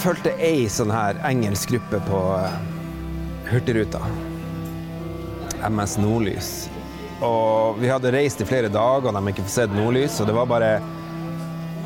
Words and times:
fulgte 0.00 0.32
ei 0.40 0.64
sånn 0.72 0.92
her 0.94 1.18
engelsk 1.28 1.74
gruppe 1.74 2.00
på 2.08 2.20
eh, 2.38 2.58
Hurtigruta. 3.50 4.00
MS 5.68 5.98
Nordlys. 6.00 6.50
Og 7.20 7.76
vi 7.80 7.90
hadde 7.90 8.12
reist 8.14 8.40
i 8.40 8.46
flere 8.48 8.70
dager, 8.72 9.10
og 9.10 9.12
de 9.12 9.18
hadde 9.18 9.34
ikke 9.34 9.44
fått 9.44 9.56
sett 9.58 9.74
nordlys. 9.76 10.20
Og 10.22 10.28
det 10.30 10.36
var 10.36 10.48
bare 10.48 10.70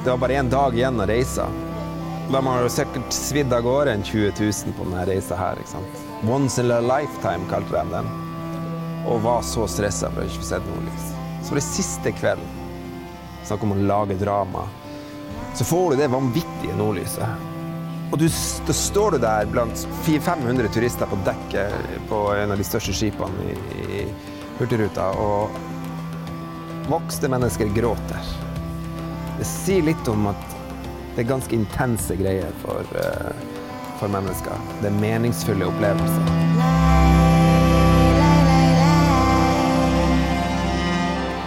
det 0.05 0.11
var 0.13 0.21
bare 0.21 0.37
én 0.37 0.51
dag 0.53 0.77
igjen 0.77 1.01
å 1.01 1.07
reise. 1.09 1.47
De 2.29 2.41
har 2.47 2.61
jo 2.63 2.69
sikkert 2.73 3.15
svidd 3.17 3.53
av 3.57 3.65
gårde 3.65 3.97
en 3.97 4.05
20 4.05 4.37
000 4.37 4.77
på 4.77 4.85
denne 4.87 5.07
reisa 5.09 5.39
her. 5.39 5.59
ikke 5.59 5.75
sant? 5.75 6.05
Once 6.29 6.61
in 6.61 6.71
a 6.71 6.81
lifetime, 6.85 7.49
kalte 7.51 7.73
de 7.73 7.97
den. 7.97 8.13
Og 9.09 9.25
var 9.25 9.43
så 9.45 9.67
stressa 9.69 10.13
for 10.13 10.23
å 10.23 10.29
ikke 10.29 10.43
få 10.45 10.51
sett 10.53 10.69
nordlys. 10.71 11.09
Så 11.43 11.55
var 11.55 11.61
det 11.61 11.67
siste 11.67 12.15
kvelden, 12.21 12.63
snakk 13.49 13.65
om 13.65 13.75
å 13.75 13.81
lage 13.89 14.17
drama, 14.21 14.69
så 15.57 15.67
får 15.69 15.91
du 15.93 16.01
det 16.01 16.13
vanvittige 16.13 16.77
nordlyset. 16.79 17.54
Og 18.13 18.19
du, 18.21 18.27
da 18.67 18.75
står 18.77 19.17
du 19.17 19.19
der 19.25 19.49
blant 19.51 19.87
400-500 20.07 20.73
turister 20.75 21.11
på 21.11 21.19
dekket 21.27 21.95
på 22.11 22.21
en 22.37 22.55
av 22.55 22.61
de 22.61 22.67
største 22.67 22.95
skipene 22.95 23.49
i, 23.51 23.57
i 23.85 24.03
Hurtigruta, 24.59 25.09
og 25.19 25.57
voksne 26.91 27.31
mennesker 27.33 27.73
gråter. 27.75 28.35
Det 29.39 29.47
sier 29.49 29.83
litt 29.83 30.09
om 30.09 30.29
at 30.31 30.51
det 31.15 31.25
er 31.25 31.31
ganske 31.31 31.57
intense 31.57 32.17
greier 32.19 32.55
for, 32.63 32.87
uh, 32.99 33.33
for 34.01 34.11
mennesker. 34.11 34.63
Det 34.83 34.91
er 34.91 35.01
meningsfulle 35.01 35.67
opplevelser. 35.71 36.93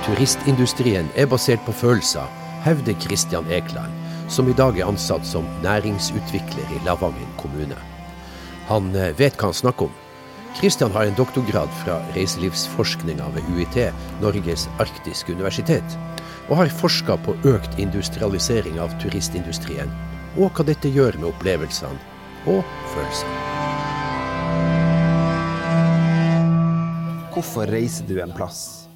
Turistindustrien 0.07 1.09
er 1.19 1.27
basert 1.27 1.63
på 1.67 1.75
følelser, 1.75 2.27
hevder 2.63 2.95
Kristian 3.03 3.47
Ekland, 3.51 3.91
som 4.27 4.49
i 4.49 4.55
dag 4.57 4.77
er 4.79 4.87
ansatt 4.87 5.25
som 5.27 5.47
næringsutvikler 5.63 6.73
i 6.75 6.81
Lavangen 6.85 7.31
kommune. 7.39 7.77
Han 8.67 8.91
eh, 8.95 9.13
vet 9.17 9.37
hva 9.39 9.51
han 9.51 9.57
snakker 9.57 9.87
om. 9.87 9.95
Kristian 10.57 10.91
har 10.91 11.05
en 11.05 11.17
doktorgrad 11.17 11.69
fra 11.83 11.99
reiselivsforskninga 12.15 13.27
ved 13.35 13.49
UiT, 13.53 13.77
Norges 14.23 14.65
arktiske 14.81 15.35
universitet, 15.37 15.97
og 16.49 16.57
har 16.61 16.73
forska 16.79 17.17
på 17.25 17.35
økt 17.47 17.77
industrialisering 17.79 18.79
av 18.81 18.95
turistindustrien, 19.03 19.91
og 20.37 20.49
hva 20.57 20.65
dette 20.67 20.89
gjør 20.89 21.19
med 21.21 21.29
opplevelsene 21.29 21.99
og 22.49 22.63
følelsene. 22.95 23.43
Hvorfor 27.37 27.69
reiser 27.69 28.07
du 28.09 28.17
en 28.23 28.33
plass? 28.33 28.87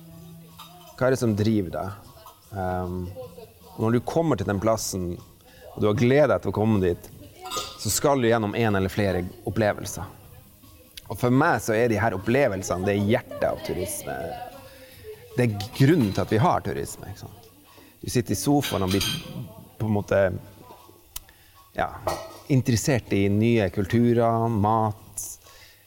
Hva 0.98 1.08
er 1.08 1.14
det 1.14 1.22
som 1.22 1.36
driver 1.38 1.76
deg? 1.76 2.14
Um, 2.58 3.04
når 3.80 3.97
du 3.97 4.00
kommer 4.05 4.39
til 4.39 4.50
den 4.50 4.59
plassen, 4.61 5.14
og 5.73 5.81
du 5.81 5.88
har 5.88 6.00
gleda 6.00 6.33
deg 6.33 6.44
til 6.44 6.52
å 6.52 6.55
komme 6.55 6.81
dit, 6.83 7.11
så 7.81 7.89
skal 7.89 8.22
du 8.22 8.27
gjennom 8.30 8.55
en 8.55 8.77
eller 8.77 8.91
flere 8.91 9.23
opplevelser. 9.50 10.05
Og 11.11 11.19
for 11.19 11.33
meg 11.33 11.59
så 11.64 11.75
er 11.75 11.89
de 11.92 11.99
her 11.99 12.16
opplevelsene 12.16 12.88
det 12.88 12.95
er 12.95 13.09
hjertet 13.09 13.47
av 13.49 13.59
turisme. 13.66 14.16
Det 15.36 15.47
er 15.47 15.69
grunnen 15.75 16.11
til 16.14 16.23
at 16.23 16.31
vi 16.31 16.39
har 16.39 16.64
turisme. 16.64 17.09
ikke 17.09 17.25
sant? 17.25 17.49
Du 18.02 18.09
sitter 18.09 18.33
i 18.33 18.39
sofaen 18.39 18.86
og 18.86 18.94
blir 18.94 19.08
på 19.77 19.89
en 19.89 19.95
måte 19.97 20.19
ja, 21.75 21.89
interessert 22.53 23.11
i 23.14 23.25
nye 23.31 23.67
kulturer, 23.73 24.47
mat, 24.49 25.25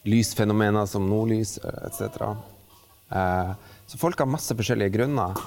lysfenomener 0.04 0.86
som 0.90 1.08
nordlys 1.08 1.56
etc. 1.62 2.28
Eh, 3.10 3.52
så 3.86 4.00
folk 4.00 4.20
har 4.20 4.30
masse 4.30 4.56
forskjellige 4.56 4.96
grunner. 4.98 5.40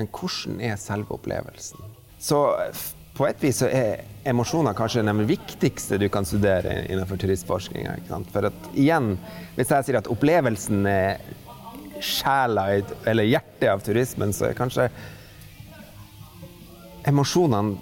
Men 0.00 0.08
hvordan 0.08 0.62
er 0.64 0.78
selve 0.80 1.12
opplevelsen? 1.12 1.84
Så 2.20 2.38
på 3.16 3.26
et 3.28 3.42
vis 3.44 3.58
er 3.66 4.06
emosjoner 4.24 4.72
kanskje 4.76 5.02
den 5.04 5.26
viktigste 5.28 5.98
du 6.00 6.06
kan 6.08 6.24
studere 6.24 6.86
innenfor 6.86 7.20
turistforskninga. 7.20 7.98
For 8.32 8.48
at 8.48 8.70
igjen, 8.72 9.18
hvis 9.58 9.72
jeg 9.74 9.84
sier 9.84 9.98
at 10.00 10.08
opplevelsen 10.08 10.88
er 10.88 11.20
sjela 12.00 12.64
eller 12.80 13.28
hjertet 13.28 13.68
av 13.68 13.84
turismen, 13.84 14.32
så 14.32 14.48
er 14.48 14.56
kanskje 14.56 14.88
emosjonene 17.12 17.76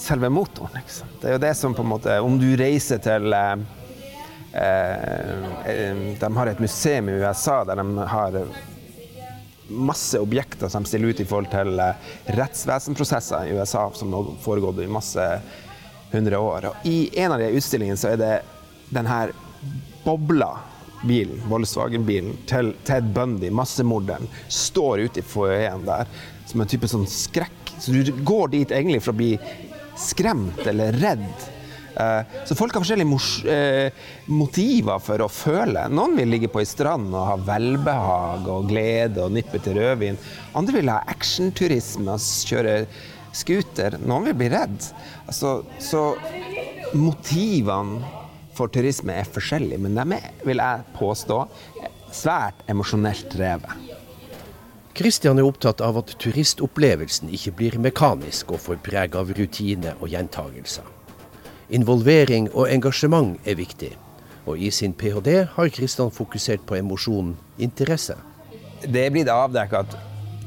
selve 0.00 0.32
motoren. 0.32 0.88
Det 1.20 1.28
er 1.28 1.36
jo 1.36 1.42
det 1.42 1.52
som 1.58 1.76
på 1.76 1.84
en 1.84 1.90
måte 1.90 2.16
Om 2.22 2.38
du 2.40 2.48
reiser 2.56 3.00
til 3.02 3.32
eh, 3.34 3.54
eh, 4.54 6.02
De 6.20 6.30
har 6.36 6.46
et 6.48 6.60
museum 6.64 7.08
i 7.12 7.16
USA 7.18 7.60
der 7.68 7.82
de 7.82 8.08
har 8.14 8.40
masse 9.68 10.18
objekter 10.18 10.68
som 10.68 10.82
de 10.82 10.88
stiller 10.88 11.08
ut 11.12 11.20
i 11.20 11.26
forhold 11.28 11.50
til 11.52 11.80
eh, 11.82 12.12
rettsvesenprosesser 12.38 13.48
i 13.48 13.56
USA 13.58 13.88
som 13.94 14.12
har 14.16 14.30
foregått 14.44 14.80
i 14.84 14.88
masse 14.90 15.26
hundre 16.12 16.40
år. 16.40 16.70
Og 16.70 16.88
I 16.88 17.10
en 17.20 17.34
av 17.34 17.42
de 17.42 17.52
utstillingene 17.58 18.00
så 18.00 18.14
er 18.14 18.20
det 18.20 18.32
den 18.94 19.08
her 19.08 19.34
bobla 20.04 20.54
bilen, 21.04 21.38
Volkswagen-bilen, 21.46 22.34
til 22.50 22.72
Ted 22.88 23.12
Bundy, 23.14 23.50
massemorderen, 23.54 24.26
står 24.48 25.04
ute 25.06 25.20
i 25.22 25.26
foajeen 25.26 25.84
der 25.86 26.08
som 26.48 26.62
en 26.64 26.70
type 26.70 26.88
sånn 26.90 27.06
skrekk. 27.10 27.74
Så 27.78 27.92
du 27.94 28.12
går 28.26 28.54
dit 28.56 28.72
egentlig 28.74 29.02
for 29.04 29.14
å 29.14 29.20
bli 29.20 29.34
skremt 29.98 30.64
eller 30.66 30.96
redd. 30.98 31.28
Så 31.98 32.54
folk 32.54 32.76
har 32.76 32.84
forskjellige 32.84 33.90
motiver 34.30 35.00
for 35.02 35.24
å 35.24 35.30
føle. 35.32 35.88
Noen 35.90 36.14
vil 36.20 36.30
ligge 36.30 36.50
på 36.52 36.62
ei 36.62 36.68
strand 36.68 37.10
og 37.10 37.26
ha 37.26 37.36
velbehag 37.48 38.46
og 38.54 38.68
glede 38.70 39.24
og 39.24 39.34
nippe 39.34 39.58
til 39.64 39.80
rødvin. 39.80 40.18
Andre 40.58 40.78
vil 40.78 40.92
ha 40.92 41.00
actionturisme 41.10 42.14
og 42.14 42.28
kjøre 42.48 42.76
scooter. 43.34 43.98
Noen 44.04 44.30
vil 44.30 44.38
bli 44.38 44.50
redd. 44.52 44.78
Altså, 45.26 45.58
så 45.82 46.04
motivene 46.94 48.00
for 48.58 48.70
turisme 48.74 49.14
er 49.14 49.28
forskjellige, 49.28 49.78
men 49.82 49.94
de 49.98 50.18
er, 50.18 50.32
vil 50.46 50.62
jeg 50.62 50.86
påstå, 50.96 51.42
svært 52.14 52.64
emosjonelt 52.70 53.28
drevet. 53.34 53.94
Kristian 54.98 55.38
er 55.38 55.46
opptatt 55.46 55.82
av 55.84 56.00
at 56.00 56.16
turistopplevelsen 56.18 57.30
ikke 57.30 57.54
blir 57.60 57.76
mekanisk 57.78 58.50
og 58.56 58.64
får 58.64 58.80
preg 58.82 59.14
av 59.18 59.30
rutine 59.30 59.94
og 60.00 60.10
gjentagelser. 60.10 60.97
Involvering 61.68 62.48
og 62.54 62.70
engasjement 62.72 63.36
er 63.44 63.58
viktig, 63.58 63.90
og 64.48 64.56
i 64.56 64.70
sin 64.72 64.94
ph.d. 64.96 65.34
har 65.52 65.72
Kristian 65.74 66.12
fokusert 66.14 66.64
på 66.64 66.78
emosjonen 66.78 67.34
interesse. 67.60 68.16
Det 68.82 69.08
blir 69.12 69.26
det 69.26 69.34
avdekket 69.34 69.82
at 69.82 69.96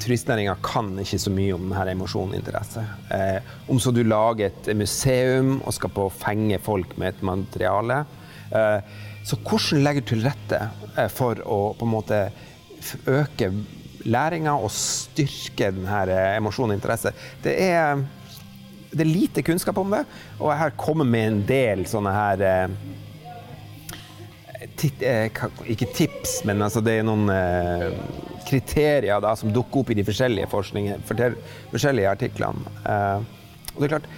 turistnæringa 0.01 0.55
kan 0.65 0.89
ikke 1.01 1.19
så 1.21 1.33
mye 1.33 1.53
om 1.53 1.67
denne 1.69 1.93
emosjonen 1.93 2.39
interesse. 2.39 2.81
Eh, 3.13 3.37
om 3.69 3.79
så 3.79 3.93
du 3.93 4.01
lager 4.01 4.49
et 4.49 4.71
museum 4.77 5.59
og 5.59 5.75
skal 5.77 5.93
på 5.93 6.07
å 6.07 6.13
fenge 6.13 6.57
folk 6.63 6.95
med 6.97 7.13
et 7.13 7.21
materiale. 7.27 7.99
Eh, 8.49 8.79
så 9.27 9.37
hvordan 9.45 9.83
legger 9.85 10.01
du 10.01 10.09
til 10.13 10.25
rette 10.25 10.63
eh, 10.95 11.11
for 11.11 11.43
å 11.45 11.59
på 11.77 11.85
en 11.85 11.93
måte 11.93 12.23
øke 13.05 13.51
læringa 14.09 14.55
og 14.57 14.71
styrke 14.73 15.69
denne 15.75 16.17
emosjonen 16.39 16.73
og 16.73 16.79
interesse. 16.79 17.13
Det 17.43 17.53
er, 17.61 18.01
det 18.91 19.03
er, 19.05 19.11
lite 19.11 19.43
kunnskap 19.45 19.77
om 19.81 19.93
det, 19.93 20.03
og 20.39 20.51
jeg 20.51 20.59
har 20.61 20.79
kommet 20.79 21.07
med 21.07 21.27
en 21.27 21.43
del 21.47 21.85
sånne 21.89 22.11
her 22.15 22.43
eh, 22.47 22.73
tit, 24.79 25.01
eh, 25.01 25.43
Ikke 25.71 25.89
tips, 25.95 26.41
men 26.47 26.61
altså 26.61 26.83
det 26.83 26.97
er 26.99 27.07
noen 27.07 27.29
eh, 27.31 27.87
kriterier 28.47 29.23
da, 29.23 29.35
som 29.39 29.53
dukker 29.53 29.83
opp 29.83 29.93
i 29.93 29.99
de 30.01 30.07
forskjellige 30.07 30.49
forskjellige 30.51 32.09
artiklene. 32.11 32.75
og 33.71 33.79
det 33.79 33.87
er 33.87 33.95
klart 33.95 34.11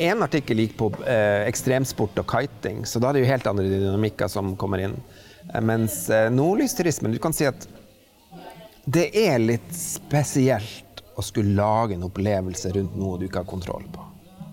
en 0.00 0.22
artikkel 0.22 0.62
gikk 0.62 0.76
på 0.78 0.88
eh, 1.04 1.46
ekstremsport 1.48 2.20
og 2.22 2.30
kiting, 2.30 2.84
så 2.86 3.00
da 3.02 3.10
er 3.10 3.18
det 3.18 3.24
jo 3.24 3.32
helt 3.32 3.48
andre 3.50 3.66
dynamikker 3.68 4.30
som 4.32 4.54
kommer 4.60 4.84
inn. 4.86 4.96
Eh, 5.52 5.60
mens 5.60 6.02
eh, 6.14 6.30
nordlysturismen, 6.32 7.12
du 7.12 7.20
kan 7.22 7.34
si 7.36 7.48
at 7.48 7.66
det 8.90 9.10
er 9.18 9.36
litt 9.42 9.68
spesielt 9.76 10.89
å 11.16 11.24
skulle 11.24 11.56
lage 11.58 11.96
en 11.96 12.06
opplevelse 12.06 12.72
rundt 12.74 12.96
noe 12.98 13.18
du 13.18 13.26
ikke 13.26 13.42
har 13.42 13.50
kontroll 13.50 13.86
på. 13.92 14.04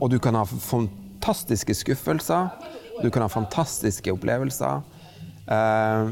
Og 0.01 0.11
du 0.13 0.17
kan 0.21 0.37
ha 0.37 0.43
fantastiske 0.45 1.75
skuffelser, 1.77 2.49
du 3.01 3.09
kan 3.13 3.25
ha 3.25 3.29
fantastiske 3.31 4.13
opplevelser. 4.13 4.81
Eh, 5.47 6.09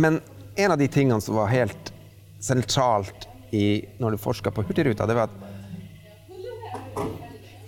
men 0.00 0.20
en 0.56 0.74
av 0.74 0.78
de 0.78 0.88
tingene 0.88 1.20
som 1.22 1.38
var 1.38 1.50
helt 1.52 1.92
sentralt 2.40 3.28
i, 3.50 3.84
når 3.98 4.14
du 4.14 4.22
forska 4.22 4.52
på 4.54 4.64
Hurtigruta, 4.66 5.06
det 5.06 5.16
var 5.18 5.30
at 5.30 5.36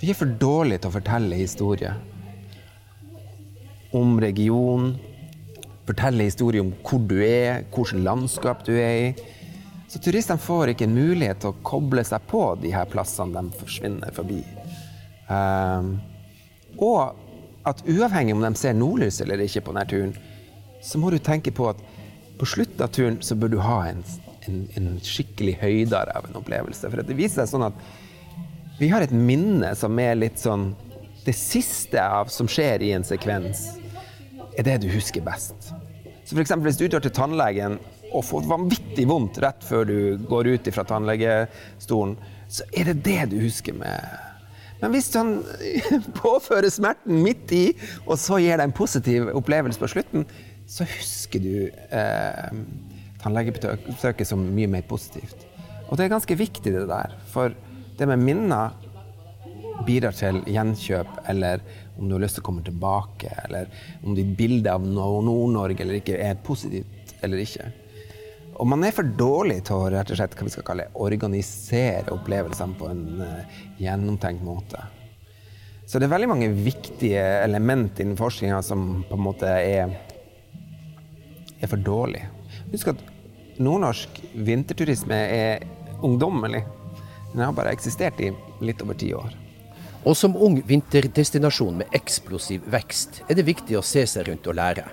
vi 0.02 0.10
er 0.10 0.18
for 0.18 0.26
dårlige 0.26 0.82
til 0.82 0.90
å 0.90 0.96
fortelle 0.96 1.38
historier 1.38 1.98
om 3.94 4.16
regionen, 4.22 4.96
fortelle 5.86 6.26
historier 6.26 6.64
om 6.64 6.72
hvor 6.82 7.02
du 7.06 7.18
er, 7.22 7.62
hvilket 7.70 8.02
landskap 8.02 8.64
du 8.66 8.72
er 8.74 8.92
i. 8.96 9.06
Så 9.92 10.00
turistene 10.00 10.40
får 10.40 10.70
ikke 10.72 10.86
en 10.88 10.94
mulighet 10.96 11.42
til 11.42 11.50
å 11.52 11.58
koble 11.68 12.00
seg 12.08 12.24
på 12.30 12.40
de 12.62 12.70
her 12.72 12.86
plassene 12.88 13.36
de 13.36 13.58
forsvinner 13.60 14.14
forbi. 14.16 14.38
Um, 15.28 15.98
og 16.80 17.18
at 17.68 17.82
uavhengig 17.84 18.32
om 18.32 18.40
de 18.40 18.54
ser 18.56 18.72
nordlys 18.78 19.20
eller 19.20 19.44
ikke 19.44 19.66
på 19.66 19.74
denne 19.76 19.90
turen, 19.90 20.14
så 20.80 20.96
må 20.96 21.12
du 21.12 21.18
tenke 21.20 21.52
på 21.52 21.68
at 21.74 21.82
på 22.40 22.48
slutten 22.48 22.80
av 22.86 22.94
turen 22.96 23.20
så 23.20 23.36
bør 23.36 23.52
du 23.52 23.58
ha 23.60 23.76
en, 23.90 24.00
en, 24.48 24.64
en 24.80 24.88
skikkelig 25.04 25.58
høydere 25.60 26.16
av 26.16 26.24
en 26.30 26.40
opplevelse. 26.40 26.88
For 26.88 27.04
det 27.04 27.18
viser 27.18 27.42
seg 27.42 27.52
sånn 27.52 27.68
at 27.68 28.80
vi 28.80 28.88
har 28.88 29.04
et 29.04 29.12
minne 29.12 29.74
som 29.76 30.00
er 30.00 30.16
litt 30.16 30.40
sånn 30.40 30.70
det 31.26 31.36
siste 31.36 32.00
av 32.00 32.32
som 32.32 32.48
skjer 32.50 32.82
i 32.82 32.94
en 32.96 33.04
sekvens, 33.06 33.74
er 34.56 34.64
det 34.66 34.80
du 34.82 34.88
husker 34.90 35.20
best. 35.22 35.68
Så 36.24 36.32
for 36.32 36.40
eksempel, 36.42 36.70
hvis 36.70 36.80
du 36.80 36.88
drar 36.88 37.04
til 37.04 37.12
tannlegen 37.14 37.76
og 38.12 38.24
får 38.28 38.48
vanvittig 38.50 39.06
vondt 39.08 39.40
rett 39.42 39.64
før 39.64 39.88
du 39.88 39.96
går 40.28 40.52
ut 40.54 40.70
fra 40.74 40.84
tannlegestolen, 40.88 42.16
så 42.52 42.66
er 42.76 42.90
det 42.90 43.00
det 43.06 43.20
du 43.32 43.38
husker 43.42 43.76
med. 43.76 44.28
Men 44.82 44.94
hvis 44.94 45.12
han 45.14 45.36
påfører 46.22 46.72
smerten 46.72 47.22
midt 47.22 47.52
i, 47.54 47.64
og 48.04 48.18
så 48.20 48.40
gir 48.42 48.58
deg 48.58 48.66
en 48.68 48.76
positiv 48.76 49.30
opplevelse 49.32 49.80
på 49.80 49.90
slutten, 49.94 50.26
så 50.66 50.86
husker 50.88 51.42
du 51.42 51.54
eh, 51.70 52.54
tannlegebesøket 53.22 54.28
som 54.28 54.42
mye 54.56 54.70
mer 54.70 54.86
positivt. 54.88 55.46
Og 55.88 55.98
det 55.98 56.06
er 56.06 56.14
ganske 56.14 56.38
viktig, 56.38 56.72
det 56.72 56.88
der. 56.90 57.14
For 57.30 57.54
det 57.98 58.08
med 58.08 58.24
minner 58.24 58.72
bidrar 59.86 60.14
til 60.16 60.40
gjenkjøp, 60.50 61.22
eller 61.30 61.62
om 61.98 62.08
du 62.08 62.16
har 62.16 62.24
lyst 62.24 62.38
til 62.38 62.44
å 62.44 62.48
komme 62.48 62.64
tilbake, 62.66 63.30
eller 63.46 63.70
om 64.02 64.16
ditt 64.16 64.34
bilde 64.38 64.72
av 64.72 64.84
Nord-Norge 64.86 65.84
eller 65.84 66.00
ikke 66.00 66.18
er 66.22 66.40
positivt 66.44 67.14
eller 67.22 67.42
ikke. 67.42 67.68
Og 68.60 68.68
man 68.68 68.84
er 68.84 68.94
for 68.94 69.06
dårlig 69.06 69.62
til 69.66 69.78
å 69.78 69.90
rett 69.92 70.10
og 70.12 70.18
slett, 70.18 70.34
hva 70.36 70.46
vi 70.46 70.52
skal 70.52 70.66
kalle, 70.66 70.88
organisere 71.00 72.12
opplevelsene 72.12 72.76
på 72.78 72.90
en 72.90 73.04
uh, 73.22 73.62
gjennomtenkt 73.80 74.44
måte. 74.44 74.82
Så 75.86 75.98
det 75.98 76.06
er 76.06 76.14
veldig 76.14 76.30
mange 76.30 76.50
viktige 76.52 77.22
elementer 77.42 78.04
innen 78.04 78.18
forskninga 78.18 78.60
som 78.64 79.02
på 79.08 79.16
en 79.16 79.24
måte 79.24 79.48
er, 79.48 79.96
er 81.60 81.70
for 81.70 81.80
dårlig. 81.80 82.22
Husk 82.72 82.92
at 82.92 83.02
nordnorsk 83.60 84.20
vinterturisme 84.46 85.16
er 85.16 85.66
ungdommelig. 86.04 86.62
Den 87.32 87.44
har 87.44 87.56
bare 87.56 87.72
eksistert 87.74 88.20
i 88.20 88.30
litt 88.64 88.82
over 88.84 88.96
ti 88.98 89.12
år. 89.16 89.34
Og 90.02 90.16
som 90.18 90.34
ung 90.34 90.58
vinterdestinasjon 90.66 91.78
med 91.82 91.92
eksplosiv 91.94 92.64
vekst 92.72 93.22
er 93.28 93.38
det 93.38 93.46
viktig 93.46 93.76
å 93.78 93.84
se 93.86 94.02
seg 94.08 94.26
rundt 94.28 94.48
og 94.50 94.58
lære. 94.58 94.88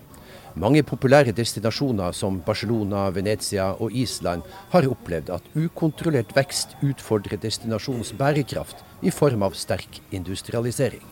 Mange 0.59 0.81
populære 0.83 1.31
destinasjoner 1.31 2.11
som 2.11 2.41
Barcelona, 2.43 3.05
Venezia 3.15 3.69
og 3.79 3.93
Island 3.95 4.43
har 4.73 4.87
opplevd 4.91 5.29
at 5.31 5.45
ukontrollert 5.55 6.33
vekst 6.35 6.73
utfordrer 6.83 7.39
destinasjonens 7.39 8.11
bærekraft 8.19 8.81
i 8.99 9.13
form 9.15 9.45
av 9.47 9.55
sterk 9.55 10.01
industrialisering. 10.11 11.05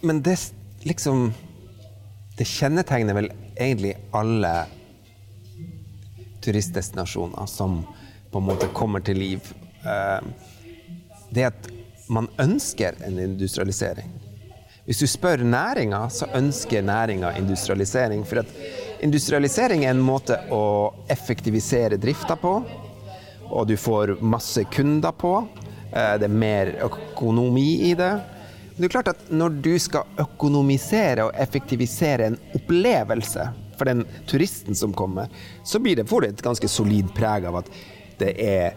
Men 0.00 0.22
det 0.22 0.38
liksom 0.84 1.32
Det 2.38 2.46
kjennetegner 2.46 3.16
vel 3.16 3.32
egentlig 3.58 3.96
alle 4.14 4.68
turistdestinasjoner 6.40 7.48
som 7.50 7.80
på 8.30 8.38
en 8.38 8.46
måte 8.46 8.68
kommer 8.70 9.02
til 9.02 9.18
liv. 9.18 9.48
Eh, 9.82 10.20
det 11.34 11.48
at 11.48 11.68
man 12.08 12.28
ønsker 12.38 12.94
en 13.02 13.18
industrialisering. 13.18 14.27
Hvis 14.88 15.02
du 15.02 15.06
spør 15.06 15.42
næringa, 15.44 16.06
så 16.08 16.26
ønsker 16.34 16.82
næringa 16.82 17.34
industrialisering. 17.36 18.22
For 18.24 18.40
industrialisering 19.04 19.82
er 19.84 19.92
en 19.92 20.00
måte 20.00 20.38
å 20.48 20.94
effektivisere 21.12 21.98
drifta 22.00 22.38
på, 22.40 22.54
og 23.50 23.66
du 23.68 23.74
får 23.76 24.14
masse 24.24 24.64
kunder 24.72 25.12
på. 25.12 25.34
Eh, 25.92 26.14
det 26.22 26.24
er 26.24 26.40
mer 26.40 26.72
økonomi 26.86 27.66
i 27.90 27.92
det. 28.00 28.10
Men 28.70 28.80
det 28.80 28.88
er 28.88 28.94
klart 28.94 29.12
at 29.12 29.28
når 29.28 29.60
du 29.68 29.74
skal 29.76 30.08
økonomisere 30.24 31.28
og 31.28 31.36
effektivisere 31.36 32.30
en 32.30 32.40
opplevelse 32.56 33.44
for 33.76 33.92
den 33.92 34.06
turisten 34.30 34.74
som 34.74 34.96
kommer, 34.96 35.28
så 35.68 35.84
blir 35.84 36.00
det, 36.00 36.08
får 36.08 36.24
det 36.24 36.32
et 36.32 36.46
ganske 36.48 36.72
solid 36.78 37.12
preg 37.12 37.44
av 37.52 37.60
at 37.60 37.68
det 38.24 38.32
er 38.40 38.72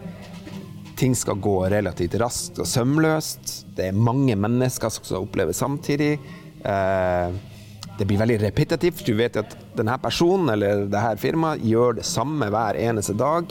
ting 1.02 1.16
skal 1.18 1.40
gå 1.42 1.56
relativt 1.72 2.16
raskt 2.22 2.60
og 2.62 2.70
sømløst. 2.70 3.56
Det 3.78 3.90
er 3.90 3.98
mange 3.98 4.36
mennesker 4.38 4.94
som 4.94 5.08
skal 5.08 5.26
oppleve 5.26 5.56
samtidig. 5.58 6.14
Eh, 6.62 7.34
det 7.98 8.08
blir 8.10 8.22
veldig 8.22 8.38
repetitivt. 8.44 9.04
Du 9.06 9.16
vet 9.18 9.40
at 9.42 9.56
denne 9.78 9.98
personen 10.02 10.54
eller 10.54 10.86
dette 10.92 11.18
firmaet 11.22 11.66
gjør 11.66 11.98
det 12.00 12.08
samme 12.08 12.52
hver 12.54 12.78
eneste 12.80 13.18
dag. 13.18 13.50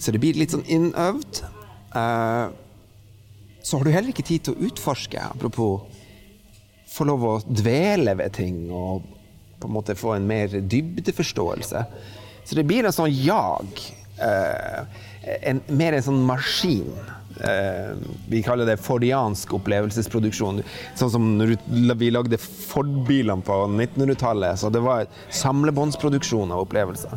Så 0.00 0.14
det 0.14 0.22
blir 0.22 0.38
litt 0.38 0.54
sånn 0.54 0.66
innøvd. 0.70 1.42
Eh, 1.98 2.46
så 3.60 3.78
har 3.78 3.86
du 3.86 3.92
heller 3.92 4.14
ikke 4.14 4.26
tid 4.30 4.46
til 4.46 4.54
å 4.54 4.70
utforske, 4.70 5.20
apropos 5.34 5.98
få 6.90 7.06
lov 7.06 7.26
å 7.26 7.38
dvele 7.46 8.16
ved 8.18 8.34
ting 8.38 8.64
og 8.74 9.04
på 9.60 9.68
en 9.68 9.74
måte 9.74 9.98
få 9.98 10.14
en 10.16 10.26
mer 10.26 10.54
dybdeforståelse. 10.62 11.82
Så 12.46 12.56
det 12.56 12.64
blir 12.66 12.86
en 12.86 12.94
sånn 12.94 13.12
jag. 13.12 13.82
Eh, 14.20 14.84
en, 15.50 15.60
mer 15.66 15.96
en 15.96 16.04
sånn 16.04 16.20
maskin. 16.26 16.90
Eh, 17.40 17.92
vi 18.28 18.42
kaller 18.44 18.68
det 18.68 18.78
fordiansk 18.82 19.54
opplevelsesproduksjon. 19.60 20.62
Sånn 20.98 21.12
som 21.14 21.28
vi 22.00 22.10
lagde 22.12 22.40
Ford-bilene 22.40 23.44
på 23.46 23.62
1900-tallet. 23.68 24.60
Så 24.60 24.72
det 24.72 24.82
var 24.84 25.08
samlebåndsproduksjon 25.42 26.52
av 26.52 26.66
opplevelser. 26.66 27.16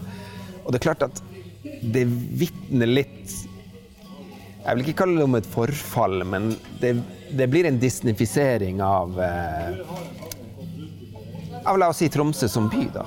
Og 0.64 0.72
det 0.72 0.80
er 0.80 0.88
klart 0.90 1.08
at 1.10 1.24
det 1.64 2.06
vitner 2.08 2.88
litt 2.88 3.32
Jeg 4.64 4.78
vil 4.78 4.86
ikke 4.86 5.02
kalle 5.02 5.18
det 5.20 5.26
om 5.26 5.36
et 5.36 5.48
forfall, 5.52 6.22
men 6.24 6.54
det, 6.80 6.94
det 7.36 7.50
blir 7.52 7.68
en 7.68 7.80
disnifisering 7.82 8.80
av 8.84 9.18
eh, 9.20 9.82
av 11.68 11.80
la 11.80 11.90
oss 11.92 12.00
si 12.00 12.08
Tromsø 12.12 12.48
som 12.52 12.70
by, 12.72 12.86
da. 12.96 13.04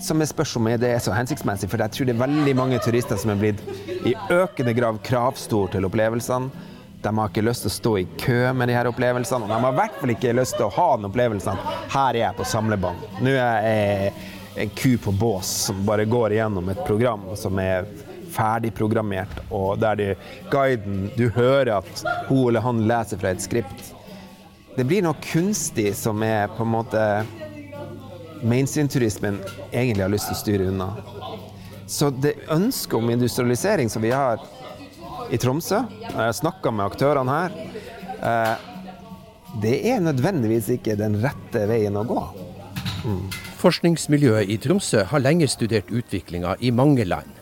Som 0.00 0.22
er 0.22 0.28
spørs 0.30 0.54
om 0.56 0.68
det 0.78 0.88
er 0.88 1.00
så 1.02 1.12
hensiktsmessig, 1.12 1.68
for 1.70 1.82
jeg 1.82 1.94
tror 1.94 2.06
det 2.08 2.14
er 2.14 2.20
veldig 2.22 2.54
mange 2.56 2.78
turister 2.82 3.18
som 3.18 3.32
er 3.34 3.40
blitt 3.40 3.62
i 4.06 4.14
økende 4.30 4.74
grav 4.76 5.00
kravstor 5.02 5.72
til 5.72 5.88
opplevelsene. 5.88 6.66
De 7.02 7.12
har 7.14 7.30
ikke 7.30 7.44
lyst 7.46 7.62
til 7.62 7.70
å 7.70 7.74
stå 7.74 7.92
i 8.00 8.06
kø 8.18 8.40
med 8.58 8.70
de 8.70 8.74
her 8.74 8.88
opplevelsene, 8.90 9.46
og 9.46 9.50
de 9.50 9.58
har 9.62 9.74
i 9.74 9.78
hvert 9.78 10.00
fall 10.00 10.12
ikke 10.14 10.34
lyst 10.34 10.56
til 10.58 10.66
å 10.66 10.74
ha 10.74 10.88
den 10.96 11.06
opplevelsen 11.10 11.60
her 11.94 12.08
er 12.10 12.20
jeg 12.20 12.38
på 12.38 12.46
samlebånd. 12.50 13.04
Nå 13.22 13.34
er 13.38 13.66
jeg 13.68 14.12
en 14.58 14.72
ku 14.74 14.96
på 15.02 15.14
bås 15.14 15.50
som 15.68 15.84
bare 15.86 16.06
går 16.10 16.34
igjennom 16.34 16.70
et 16.72 16.80
program 16.86 17.28
som 17.38 17.58
er 17.62 17.86
ferdigprogrammert, 18.34 19.42
og 19.54 19.78
der 19.82 19.98
de, 19.98 20.08
guiden 20.50 21.08
Du 21.16 21.28
hører 21.34 21.78
at 21.78 22.02
hun 22.28 22.48
eller 22.48 22.66
han 22.66 22.82
leser 22.90 23.18
fra 23.18 23.32
et 23.34 23.42
skript. 23.42 23.94
Det 24.76 24.86
blir 24.86 25.02
noe 25.02 25.18
kunstig 25.22 25.90
som 25.98 26.22
er 26.22 26.50
på 26.54 26.66
en 26.66 26.74
måte 26.74 27.04
mainstream-turismen 28.42 29.40
egentlig 29.72 30.04
har 30.04 30.12
lyst 30.12 30.30
til 30.30 30.36
å 30.36 30.42
styre 30.42 30.68
unna. 30.72 30.88
Så 31.88 32.10
det 32.10 32.34
ønsket 32.52 32.98
om 32.98 33.10
industrialisering 33.10 33.88
som 33.88 34.04
vi 34.04 34.12
har 34.12 34.42
i 35.32 35.38
Tromsø, 35.40 35.82
jeg 36.02 36.16
har 36.16 36.34
snakka 36.36 36.72
med 36.72 36.86
aktørene 36.88 37.36
her, 37.38 37.56
eh, 38.20 38.56
det 39.62 39.74
er 39.88 40.00
nødvendigvis 40.04 40.68
ikke 40.76 40.96
den 41.00 41.16
rette 41.22 41.64
veien 41.68 41.96
å 41.96 42.04
gå. 42.06 42.22
Mm. 43.04 43.24
Forskningsmiljøet 43.58 44.52
i 44.52 44.58
Tromsø 44.62 45.02
har 45.10 45.24
lenge 45.24 45.48
studert 45.48 45.88
utviklinga 45.90 46.56
i 46.60 46.70
mange 46.70 47.04
land, 47.08 47.32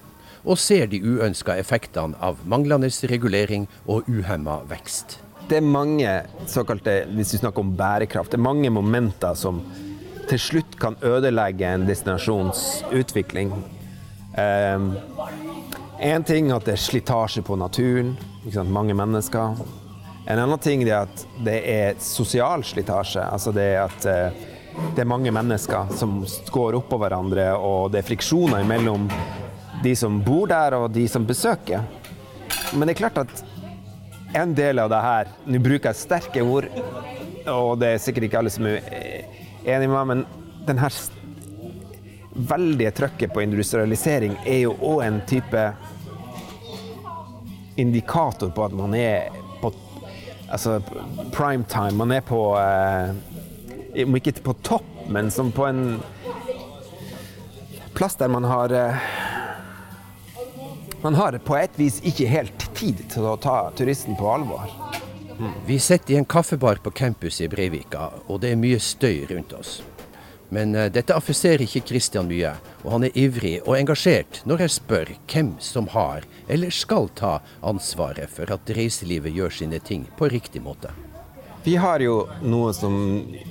og 0.47 0.59
ser 0.62 0.87
de 0.87 1.03
uønska 1.03 1.59
effektene 1.59 2.17
av 2.23 2.38
manglende 2.47 2.88
regulering 3.11 3.67
og 3.87 4.07
uhemma 4.09 4.61
vekst. 4.71 5.19
Det 5.49 5.59
er 5.59 5.67
mange 5.67 6.12
såkalte, 6.50 7.05
hvis 7.15 7.35
vi 7.35 7.43
snakker 7.43 7.62
om 7.62 7.75
bærekraft, 7.79 8.33
det 8.33 8.38
er 8.38 8.47
mange 8.47 8.71
momenter 8.71 9.35
som 9.38 9.61
til 10.30 10.40
slutt 10.42 10.76
kan 10.80 10.97
ødelegge 11.06 11.68
en 11.68 11.87
destinasjons 11.87 12.85
utvikling. 12.95 13.52
Um, 14.37 14.92
en 16.00 16.25
ting 16.26 16.50
er 16.50 16.59
at 16.59 16.66
det 16.66 16.75
er 16.76 16.83
slitasje 16.83 17.42
på 17.47 17.56
naturen, 17.56 18.16
mange 18.68 18.95
mennesker. 18.95 19.62
En 20.26 20.42
annen 20.42 20.61
ting 20.61 20.83
er 20.85 21.06
at 21.06 21.25
det 21.47 21.56
er 21.71 21.99
sosial 22.02 22.64
slitasje. 22.66 23.23
Altså 23.23 23.54
det 23.54 23.68
er 23.76 23.85
at 23.87 24.09
uh, 24.11 24.45
det 24.97 25.04
er 25.04 25.09
mange 25.09 25.33
mennesker 25.33 25.92
som 25.97 26.18
går 26.52 26.76
oppå 26.83 26.99
hverandre, 27.00 27.52
og 27.56 27.92
det 27.92 28.02
er 28.02 28.09
friksjoner 28.11 28.66
mellom 28.68 29.09
de 29.85 29.95
som 29.97 30.21
bor 30.25 30.49
der 30.50 30.76
og 30.76 30.90
de 30.92 31.06
som 31.09 31.25
besøker. 31.26 31.85
Men 32.75 32.88
det 32.88 32.97
er 32.97 33.02
klart 33.06 33.23
at 33.23 33.45
en 34.37 34.52
del 34.56 34.83
av 34.83 34.90
det 34.90 34.99
her 35.00 35.28
Nå 35.47 35.61
bruker 35.62 35.92
jeg 35.92 36.00
sterke 36.00 36.42
ord, 36.45 36.66
og 37.49 37.76
det 37.80 37.95
er 37.95 38.02
sikkert 38.02 38.26
ikke 38.26 38.40
alle 38.42 38.52
som 38.52 38.66
er 38.68 39.46
enig 39.66 39.88
med 39.90 39.96
meg, 39.96 40.06
men 40.06 40.66
den 40.66 40.78
her 40.78 40.94
veldige 42.37 42.92
trøkket 42.96 43.32
på 43.32 43.42
industrialisering 43.42 44.37
er 44.44 44.62
jo 44.66 44.75
òg 44.85 45.02
en 45.06 45.20
type 45.28 45.62
indikator 47.80 48.52
på 48.56 48.64
at 48.66 48.76
man 48.76 48.94
er 48.96 49.30
på 49.61 49.73
altså 50.49 50.78
prime 51.32 51.64
time. 51.68 51.96
Man 51.96 52.12
er 52.12 52.25
på 52.25 52.40
eh, 52.61 53.14
ikke 54.04 54.37
på 54.44 54.56
topp, 54.62 54.88
men 55.08 55.30
som 55.30 55.52
på 55.52 55.66
en 55.68 56.00
plass 57.96 58.16
der 58.20 58.28
man 58.28 58.44
har 58.44 58.73
eh, 58.73 59.08
Man 61.02 61.14
har 61.14 61.37
på 61.44 61.54
et 61.54 61.75
vis 61.78 62.00
ikke 62.08 62.26
helt 62.26 62.64
tid 62.75 63.02
til 63.12 63.26
å 63.28 63.37
ta 63.38 63.68
turisten 63.78 64.16
på 64.18 64.26
alvor. 64.32 64.86
Vi 65.66 65.78
sitter 65.78 66.14
i 66.14 66.16
en 66.16 66.25
kaffebar 66.25 66.76
på 66.83 66.90
campus 66.90 67.40
i 67.40 67.49
Breivika, 67.49 68.11
og 68.26 68.40
det 68.40 68.52
er 68.52 68.61
mye 68.61 68.78
støy 68.81 69.26
rundt 69.31 69.52
oss. 69.57 69.83
Men 70.49 70.76
uh, 70.76 70.87
dette 70.93 71.14
affiserer 71.14 71.64
ikke 71.64 71.83
Kristian 71.88 72.28
mye, 72.31 72.52
og 72.85 72.93
han 72.95 73.07
er 73.09 73.19
ivrig 73.19 73.57
og 73.64 73.75
engasjert 73.78 74.40
når 74.47 74.64
jeg 74.64 74.75
spør 74.76 75.12
hvem 75.26 75.57
som 75.62 75.90
har, 75.93 76.26
eller 76.49 76.71
skal 76.75 77.11
ta, 77.19 77.40
ansvaret 77.66 78.31
for 78.31 78.52
at 78.55 78.73
reiselivet 78.78 79.35
gjør 79.35 79.59
sine 79.59 79.83
ting 79.83 80.07
på 80.19 80.31
riktig 80.31 80.62
måte. 80.62 80.93
Vi 81.66 81.75
har 81.83 81.99
jo 81.99 82.21
noe 82.47 82.71
som 82.76 82.95
jeg, 83.26 83.47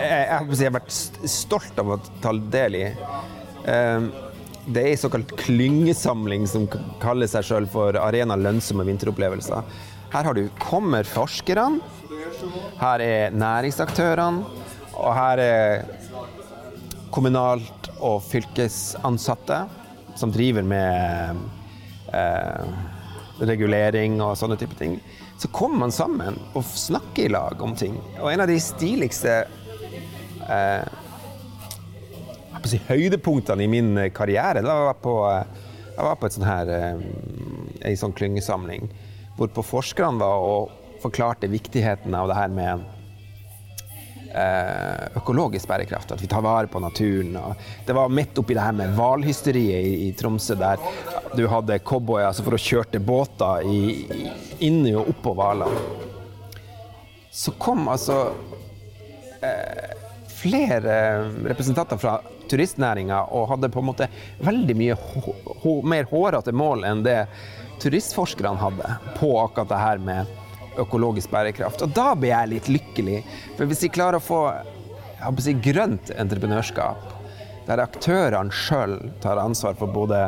jeg, 0.00 0.28
har 0.32 0.76
vært 0.78 0.94
stolt 1.28 1.76
av 1.80 1.90
å 1.92 1.98
ta 2.24 2.32
del 2.32 2.78
i. 2.78 2.86
Ehm, 3.68 4.06
det 4.64 4.80
er 4.80 4.94
en 4.94 5.02
såkalt 5.02 5.34
klyngesamling 5.42 6.46
som 6.48 6.64
kaller 7.02 7.28
seg 7.28 7.44
sjøl 7.44 7.68
for 7.68 7.98
Arena 8.00 8.38
lønnsomme 8.40 8.86
vinteropplevelser. 8.88 9.60
Her 10.14 10.28
har 10.28 10.34
du 10.34 10.44
kommer 10.62 11.02
forskerne, 11.02 11.80
her 12.78 13.02
er 13.02 13.32
næringsaktørene, 13.34 14.44
og 14.94 15.08
her 15.16 15.40
er 15.42 15.80
kommunalt 17.10 17.88
og 17.98 18.20
fylkesansatte 18.22 19.56
som 20.14 20.30
driver 20.30 20.62
med 20.62 21.40
eh, 22.14 22.68
regulering 23.42 24.20
og 24.22 24.36
sånne 24.38 24.54
type 24.60 24.78
ting. 24.78 25.00
Så 25.34 25.50
kommer 25.50 25.82
man 25.82 25.94
sammen 25.94 26.38
og 26.54 26.62
snakker 26.62 27.24
i 27.24 27.32
lag 27.34 27.64
om 27.66 27.74
ting. 27.74 27.96
Og 28.20 28.30
en 28.30 28.44
av 28.44 28.52
de 28.52 28.60
stiligste 28.62 29.32
eh, 30.46 30.84
si, 32.70 32.78
høydepunktene 32.86 33.66
i 33.66 33.72
min 33.72 33.98
karriere 34.14 34.62
da 34.62 34.78
jeg 34.78 34.90
var 34.92 35.02
på, 35.02 35.16
jeg 35.88 36.06
var 36.06 36.22
på 36.22 36.30
et 36.30 36.38
sånn 36.38 36.46
her, 36.46 36.70
eh, 36.78 37.02
en 37.90 37.98
sånn 37.98 38.14
klyngesamling 38.14 38.86
hvorpå 39.38 39.64
forskerne 39.66 40.20
var 40.20 40.48
og 40.48 40.98
forklarte 41.02 41.50
viktigheten 41.50 42.14
av 42.16 42.30
det 42.30 42.38
her 42.38 42.52
med 42.54 42.84
Eh, 44.34 45.16
økologisk 45.16 45.68
bærekraft, 45.70 46.10
at 46.10 46.22
vi 46.22 46.26
tar 46.26 46.42
vare 46.42 46.66
på 46.66 46.80
naturen. 46.82 47.36
det 47.86 47.94
var 47.94 48.08
midt 48.08 48.38
oppi 48.38 48.54
det 48.54 48.64
her 48.64 48.72
med 48.72 48.96
hvalhysteriet 48.96 49.86
i, 49.86 50.08
Tromsø, 50.18 50.56
der 50.58 50.80
du 51.38 51.46
hadde 51.46 51.78
cowboyer 51.78 52.26
altså 52.26 52.42
for 52.42 52.56
å 52.56 52.58
kjørte 52.58 52.98
båter 52.98 53.62
i, 53.62 54.32
inni 54.58 54.90
og 54.98 55.12
oppå 55.12 55.36
hvalene. 55.38 55.78
Så 57.30 57.54
kom 57.62 57.86
altså 57.86 58.34
eh, 59.38 59.94
flere 60.26 60.98
representanter 61.46 62.02
fra 62.02 62.16
turistnæringa 62.50 63.24
og 63.34 63.48
hadde 63.52 63.70
på 63.72 63.82
en 63.82 63.88
måte 63.90 64.08
veldig 64.44 64.76
mye 64.78 64.96
mer 65.88 66.08
hårete 66.10 66.54
mål 66.54 66.84
enn 66.88 67.04
det 67.06 67.20
turistforskerne 67.82 68.60
hadde 68.60 68.96
på 69.18 69.32
akkurat 69.42 69.72
det 69.72 69.82
her 69.82 70.02
med 70.02 70.80
økologisk 70.80 71.30
bærekraft. 71.30 71.82
Og 71.86 71.92
da 71.94 72.12
blir 72.18 72.32
jeg 72.34 72.52
litt 72.54 72.70
lykkelig. 72.70 73.20
For 73.56 73.68
hvis 73.70 73.84
vi 73.86 73.92
klarer 73.94 74.18
å 74.18 74.24
få 74.24 74.40
si, 75.42 75.54
grønt 75.64 76.10
entreprenørskap, 76.14 77.12
der 77.68 77.82
aktørene 77.84 78.52
sjøl 78.52 78.98
tar 79.24 79.40
ansvar 79.40 79.76
for 79.78 79.88
både 79.92 80.26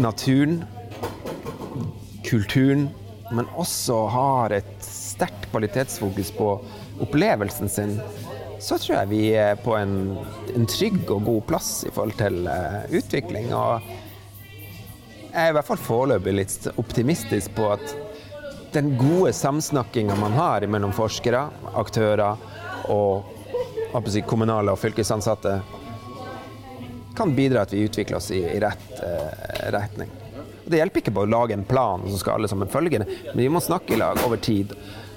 naturen, 0.00 0.62
kulturen, 2.26 2.88
men 3.32 3.48
også 3.56 3.96
har 4.12 4.52
et 4.58 4.84
sterkt 4.84 5.48
kvalitetsfokus 5.52 6.32
på 6.36 6.52
opplevelsen 7.02 7.70
sin, 7.72 7.96
så 8.62 8.78
tror 8.78 9.00
jeg 9.00 9.10
vi 9.10 9.22
er 9.34 9.58
på 9.58 9.74
en, 9.74 10.14
en 10.54 10.66
trygg 10.70 11.10
og 11.10 11.24
god 11.26 11.42
plass 11.50 11.70
i 11.88 11.90
forhold 11.90 12.14
til 12.20 12.46
uh, 12.46 12.84
utvikling. 12.94 13.50
Og 13.58 13.82
jeg 15.32 15.40
er 15.42 15.50
i 15.50 15.56
hvert 15.56 15.66
fall 15.66 15.82
foreløpig 15.82 16.34
litt 16.36 16.68
optimistisk 16.76 17.56
på 17.56 17.72
at 17.74 17.94
den 18.72 18.94
gode 18.96 19.32
samsnakkinga 19.36 20.14
man 20.16 20.38
har 20.38 20.64
mellom 20.70 20.94
forskere, 20.96 21.42
aktører 21.76 22.38
og 22.92 23.28
si, 24.08 24.22
kommunale 24.24 24.72
og 24.72 24.80
fylkesansatte, 24.80 25.58
kan 27.16 27.34
bidra 27.36 27.66
til 27.66 27.76
at 27.76 27.80
vi 27.80 27.86
utvikler 27.90 28.16
oss 28.16 28.30
i, 28.32 28.40
i 28.40 28.60
rett 28.62 29.02
eh, 29.04 29.66
retning. 29.74 30.08
Det 30.64 30.78
hjelper 30.78 31.02
ikke 31.02 31.12
på 31.12 31.24
å 31.26 31.28
lage 31.28 31.56
en 31.56 31.66
plan 31.68 32.04
som 32.06 32.16
skal 32.20 32.38
alle 32.38 32.48
sammen 32.48 32.70
følge, 32.72 33.02
men 33.02 33.42
vi 33.42 33.50
må 33.52 33.60
snakke 33.60 33.92
i 33.92 34.00
lag 34.00 34.20
over 34.24 34.40
tid. 34.40 34.72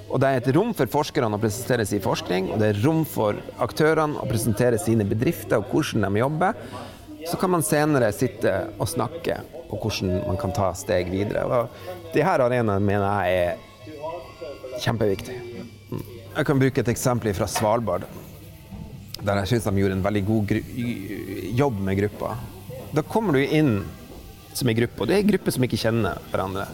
Og 0.10 0.22
det 0.22 0.30
er 0.30 0.40
et 0.40 0.52
rom 0.56 0.74
for 0.78 0.90
forskerne 0.92 1.38
å 1.38 1.42
presentere 1.42 1.86
sin 1.90 2.04
forskning, 2.04 2.52
og 2.54 2.62
det 2.62 2.72
er 2.72 2.82
rom 2.86 3.02
for 3.10 3.40
aktørene 3.64 4.22
å 4.22 4.28
presentere 4.30 4.80
sine 4.82 5.08
bedrifter 5.08 5.60
og 5.60 5.72
hvordan 5.74 6.06
de 6.06 6.22
jobber. 6.22 6.60
Så 7.26 7.40
kan 7.42 7.52
man 7.56 7.66
senere 7.66 8.12
sitte 8.14 8.54
og 8.78 8.90
snakke 8.90 9.40
på 9.70 9.80
hvordan 9.82 10.28
man 10.28 10.38
kan 10.38 10.54
ta 10.54 10.70
steg 10.78 11.10
videre. 11.10 11.46
Og 11.50 12.14
de 12.14 12.22
her 12.24 12.44
arenaene 12.46 12.78
mener 12.86 13.26
jeg 13.26 13.48
er 13.48 14.80
kjempeviktig. 14.84 15.40
Mm. 15.90 16.06
Jeg 16.36 16.48
kan 16.52 16.62
bruke 16.62 16.84
et 16.84 16.94
eksempel 16.94 17.34
fra 17.34 17.50
Svalbard, 17.50 18.06
der 19.26 19.42
jeg 19.42 19.56
syns 19.56 19.66
de 19.66 19.82
gjorde 19.82 19.98
en 19.98 20.06
veldig 20.06 20.26
god 20.28 20.58
jobb 21.58 21.80
med 21.88 22.02
gruppa. 22.04 22.36
Da 22.94 23.04
kommer 23.10 23.40
du 23.40 23.42
inn 23.42 23.80
som 24.56 24.70
en 24.70 24.78
gruppe, 24.78 25.02
og 25.02 25.10
det 25.10 25.18
er 25.18 25.24
en 25.26 25.32
gruppe 25.34 25.52
som 25.52 25.66
ikke 25.66 25.82
kjenner 25.82 26.22
hverandre. 26.30 26.70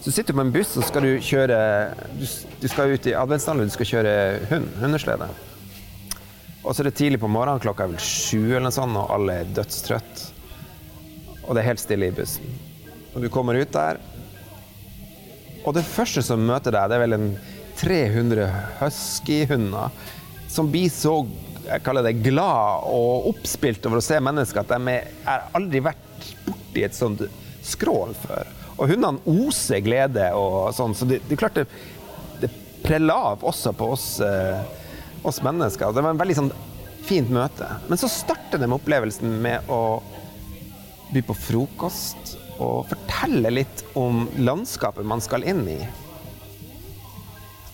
Så 0.00 0.12
sitter 0.12 0.32
du 0.32 0.38
på 0.38 0.46
en 0.46 0.52
buss 0.54 0.72
og 0.80 0.86
skal 0.88 1.04
du 1.04 1.10
kjøre 1.20 1.60
Du, 2.16 2.24
du 2.62 2.66
skal 2.72 2.94
ut 2.94 3.08
i 3.10 3.16
adventsdalen, 3.16 3.68
du 3.68 3.74
skal 3.74 3.88
kjøre 3.90 4.14
hund, 4.50 4.68
hundeslede. 4.80 5.28
Og 6.60 6.74
så 6.74 6.82
er 6.82 6.90
det 6.90 6.96
tidlig 7.00 7.20
på 7.20 7.28
morgenen, 7.28 7.60
klokka 7.60 7.86
er 7.86 7.92
vel 7.94 8.04
sju 8.04 8.50
eller 8.50 8.68
noe 8.68 8.76
sånt, 8.76 8.96
og 9.00 9.12
alle 9.14 9.40
er 9.40 9.52
dødstrøtte. 9.56 10.32
Og 11.46 11.56
det 11.56 11.62
er 11.62 11.70
helt 11.70 11.82
stille 11.82 12.10
i 12.10 12.14
bussen. 12.14 12.48
Og 13.14 13.24
du 13.24 13.30
kommer 13.32 13.56
ut 13.58 13.72
der, 13.74 14.00
og 15.64 15.74
det 15.76 15.84
første 15.84 16.22
som 16.24 16.40
møter 16.48 16.72
deg, 16.72 16.88
det 16.88 16.96
er 16.96 17.02
vel 17.02 17.16
en 17.16 17.30
300 17.80 18.46
huskyhunder 18.80 19.92
som 20.50 20.68
blir 20.72 20.88
så 20.92 21.18
jeg 21.66 21.84
kaller 21.84 22.04
det 22.04 22.22
glad 22.24 22.86
og 22.88 23.28
oppspilt 23.30 23.84
over 23.86 24.00
å 24.00 24.04
se 24.04 24.16
mennesker 24.20 24.62
at 24.62 24.72
de 24.72 24.96
har 25.26 25.44
aldri 25.56 25.82
vært 25.84 26.30
borti 26.46 26.82
et 26.86 26.96
sånt 26.96 27.22
skrål 27.66 28.16
før. 28.24 28.48
Og 28.80 28.88
hundene 28.88 29.20
oser 29.28 29.82
glede 29.84 30.30
og 30.32 30.72
sånn, 30.72 30.96
så 30.96 31.04
det, 31.08 31.20
det 31.28 31.36
er 31.36 31.40
klart 31.42 31.58
det, 31.60 31.66
det 32.40 32.48
preller 32.80 33.32
av 33.32 33.44
også 33.44 33.74
på 33.76 33.90
oss. 33.92 34.06
Eh, 34.24 34.78
oss 35.22 35.42
mennesker. 35.42 35.92
Det 35.92 36.00
var 36.00 36.10
en 36.14 36.20
veldig 36.20 36.36
sånn 36.36 36.52
fint 37.04 37.30
møte. 37.32 37.68
Men 37.88 38.00
så 38.00 38.08
starter 38.08 38.60
den 38.60 38.72
opplevelsen 38.72 39.32
med 39.42 39.68
å 39.72 40.00
by 41.10 41.22
på 41.26 41.36
frokost 41.36 42.36
og 42.60 42.86
fortelle 42.90 43.50
litt 43.52 43.84
om 43.98 44.26
landskapet 44.38 45.06
man 45.06 45.22
skal 45.24 45.44
inn 45.48 45.64
i. 45.68 45.80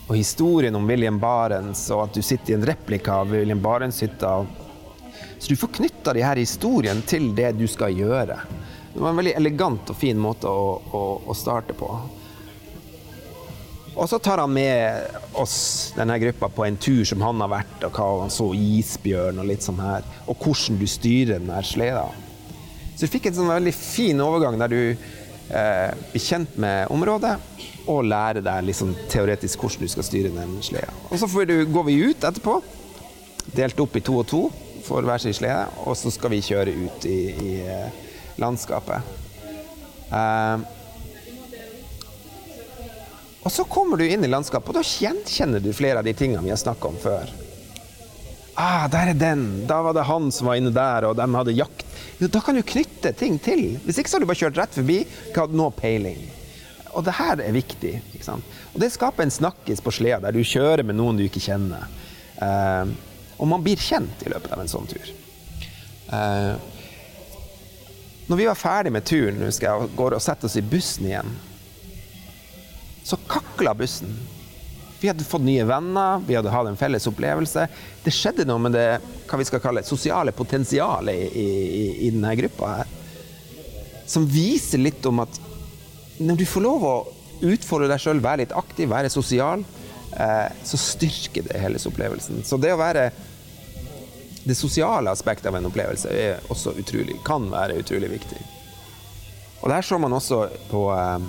Og 0.07 0.15
historien 0.15 0.77
om 0.79 0.87
William 0.87 1.19
Barents, 1.19 1.89
og 1.91 2.05
at 2.07 2.15
du 2.15 2.23
sitter 2.23 2.55
i 2.55 2.57
en 2.57 2.67
replika 2.67 3.21
av 3.23 3.35
William 3.35 3.61
Barents-hytta. 3.63 4.37
Så 5.39 5.51
du 5.51 5.59
får 5.59 5.75
knytta 5.81 6.15
de 6.15 6.23
her 6.23 6.39
historiene 6.39 7.03
til 7.07 7.33
det 7.37 7.51
du 7.59 7.67
skal 7.71 7.95
gjøre. 7.95 8.39
Det 8.97 9.03
var 9.03 9.13
en 9.13 9.19
veldig 9.21 9.35
elegant 9.37 9.91
og 9.93 9.97
fin 10.01 10.17
måte 10.17 10.49
å, 10.49 10.69
å, 10.81 11.01
å 11.29 11.35
starte 11.37 11.75
på. 11.77 11.89
Og 13.93 14.07
så 14.09 14.17
tar 14.25 14.41
han 14.41 14.55
med 14.57 15.19
oss, 15.37 15.93
denne 15.97 16.17
gruppa, 16.23 16.49
på 16.49 16.65
en 16.65 16.79
tur 16.81 17.03
som 17.05 17.21
han 17.21 17.43
har 17.45 17.51
vært, 17.53 17.85
og 17.85 17.93
hva 17.93 18.07
han 18.23 18.33
så 18.33 18.47
isbjørn 18.57 19.43
og 19.43 19.51
litt 19.51 19.67
sånn 19.67 19.83
her, 19.85 20.07
og 20.25 20.41
hvordan 20.41 20.79
du 20.81 20.87
styrer 20.89 21.45
den 21.45 21.53
sleda. 21.61 22.07
Så 22.95 23.05
du 23.05 23.13
fikk 23.13 23.29
en 23.29 23.37
sånn 23.37 23.53
veldig 23.53 23.75
fin 23.77 24.25
overgang 24.25 24.57
der 24.65 24.73
du 24.73 24.81
eh, 24.81 25.93
blir 26.15 26.25
kjent 26.25 26.57
med 26.57 26.89
området, 26.97 27.35
og 27.93 28.09
lærer 28.09 28.41
deg 28.49 28.73
sånn 28.81 28.97
teoretisk 29.13 29.61
hvordan 29.61 29.85
du 29.85 29.93
skal 29.93 30.09
styre 30.09 30.33
den 30.41 30.57
sleda. 30.65 30.97
Og 31.11 31.21
så 31.21 31.45
du, 31.45 31.59
går 31.69 31.89
vi 31.91 31.99
ut 32.01 32.25
etterpå, 32.25 32.57
delt 33.61 33.85
opp 33.85 34.01
i 34.01 34.05
to 34.09 34.17
og 34.25 34.27
to 34.33 34.43
for 34.89 35.05
hver 35.05 35.21
sin 35.21 35.37
slede, 35.37 35.69
og 35.85 36.01
så 36.01 36.17
skal 36.17 36.33
vi 36.33 36.41
kjøre 36.49 36.73
ut 36.81 37.09
i, 37.13 37.21
i 37.37 37.55
eh, 37.69 38.03
landskapet. 38.41 39.15
Eh, 40.11 40.67
og 43.47 43.53
så 43.53 43.65
kommer 43.71 44.01
du 44.01 44.07
inn 44.09 44.25
i 44.27 44.31
landskapet, 44.31 44.73
og 44.73 44.81
da 44.81 44.83
gjenkjenner 44.83 45.63
du 45.63 45.71
flere 45.77 46.01
av 46.01 46.07
de 46.07 46.15
tingene 46.19 46.43
vi 46.43 46.51
har 46.51 46.59
snakka 46.59 46.89
om 46.91 46.97
før. 46.99 47.31
Ah, 48.59 48.87
der 48.91 49.13
er 49.13 49.19
den! 49.21 49.45
Da 49.69 49.83
var 49.85 49.95
det 49.95 50.07
han 50.09 50.31
som 50.33 50.49
var 50.49 50.57
inne 50.59 50.73
der, 50.75 51.05
og 51.07 51.19
de 51.19 51.27
hadde 51.31 51.55
jakt. 51.55 51.85
Jo, 52.19 52.31
da 52.33 52.41
kan 52.41 52.57
du 52.57 52.65
knytte 52.65 53.13
ting 53.15 53.37
til. 53.45 53.77
Hvis 53.85 54.01
ikke 54.01 54.11
så 54.11 54.17
har 54.17 54.25
du 54.25 54.31
bare 54.31 54.41
kjørt 54.41 54.59
rett 54.59 54.79
forbi, 54.79 55.03
ikke 55.29 55.45
hatt 55.45 55.55
noe 55.55 55.75
peiling. 55.77 56.23
Og 56.97 57.05
det 57.05 57.15
her 57.19 57.43
er 57.45 57.53
viktig. 57.53 57.93
ikke 58.17 58.25
sant? 58.25 58.57
Og 58.73 58.81
det 58.81 58.89
skaper 58.95 59.27
en 59.27 59.35
snakkis 59.35 59.85
på 59.85 59.93
sleda 59.93 60.25
der 60.25 60.35
du 60.35 60.41
kjører 60.41 60.83
med 60.89 60.97
noen 60.97 61.21
du 61.21 61.27
ikke 61.27 61.45
kjenner. 61.45 61.85
Uh, 62.41 62.89
og 63.37 63.51
man 63.53 63.63
blir 63.65 63.79
kjent 63.81 64.25
i 64.25 64.33
løpet 64.33 64.57
av 64.57 64.63
en 64.65 64.73
sånn 64.73 64.89
tur. 64.89 65.13
Uh, 66.09 66.57
når 68.27 68.41
vi 68.41 68.47
var 68.49 68.59
ferdig 68.59 68.93
med 68.95 69.07
turen, 69.07 69.45
husker 69.47 69.69
jeg, 69.69 69.83
og 69.85 69.99
går 69.99 70.17
og 70.17 70.23
setter 70.25 70.49
oss 70.49 70.59
i 70.59 70.65
bussen 70.67 71.07
igjen, 71.07 71.37
så 73.07 73.19
kakla 73.31 73.75
bussen. 73.79 74.17
Vi 74.99 75.11
hadde 75.11 75.27
fått 75.29 75.45
nye 75.47 75.67
venner, 75.69 76.23
vi 76.27 76.35
hadde 76.35 76.51
hatt 76.51 76.67
en 76.67 76.79
felles 76.79 77.07
opplevelse. 77.07 77.67
Det 78.03 78.15
skjedde 78.15 78.47
noe 78.49 78.63
med 78.65 78.75
det 78.75 78.87
hva 79.29 79.39
vi 79.39 79.47
skal 79.47 79.63
kalle 79.63 79.85
sosiale 79.87 80.33
potensialet 80.35 81.37
i, 81.39 81.45
i, 81.45 81.85
i 82.09 82.11
denne 82.15 82.33
gruppa 82.41 82.73
her. 82.81 82.95
Som 84.11 84.27
viser 84.31 84.83
litt 84.83 85.07
om 85.07 85.23
at 85.23 85.39
når 86.19 86.41
du 86.41 86.47
får 86.49 86.65
lov 86.65 86.87
å 86.89 86.97
utfordre 87.47 87.91
deg 87.93 88.01
sjøl, 88.01 88.23
være 88.25 88.43
litt 88.43 88.57
aktiv, 88.57 88.89
være 88.91 89.13
sosial, 89.13 89.63
eh, 90.17 90.49
så 90.65 90.81
styrker 90.81 91.47
det 91.47 91.61
hele 91.61 91.79
opplevelsen. 91.79 92.43
Så 92.49 92.59
det 92.59 92.73
å 92.75 92.81
være 92.81 93.11
Det 94.47 94.55
sosiale 94.55 95.11
aspektet 95.11 95.51
av 95.51 95.57
en 95.59 95.67
opplevelse 95.67 96.13
er 96.13 96.45
også 96.53 96.77
utrolig, 96.79 97.19
kan 97.27 97.49
være 97.51 97.81
utrolig 97.83 98.13
viktig. 98.13 98.39
Og 99.65 99.73
det 99.73 99.81
så 99.83 99.99
man 99.99 100.15
også 100.15 100.45
på 100.71 100.87
eh, 100.95 101.27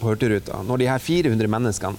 på 0.00 0.08
Hurtigruta. 0.08 0.62
Når 0.62 0.78
de 0.78 0.88
her 0.88 0.98
400 0.98 1.48
menneskene 1.48 1.96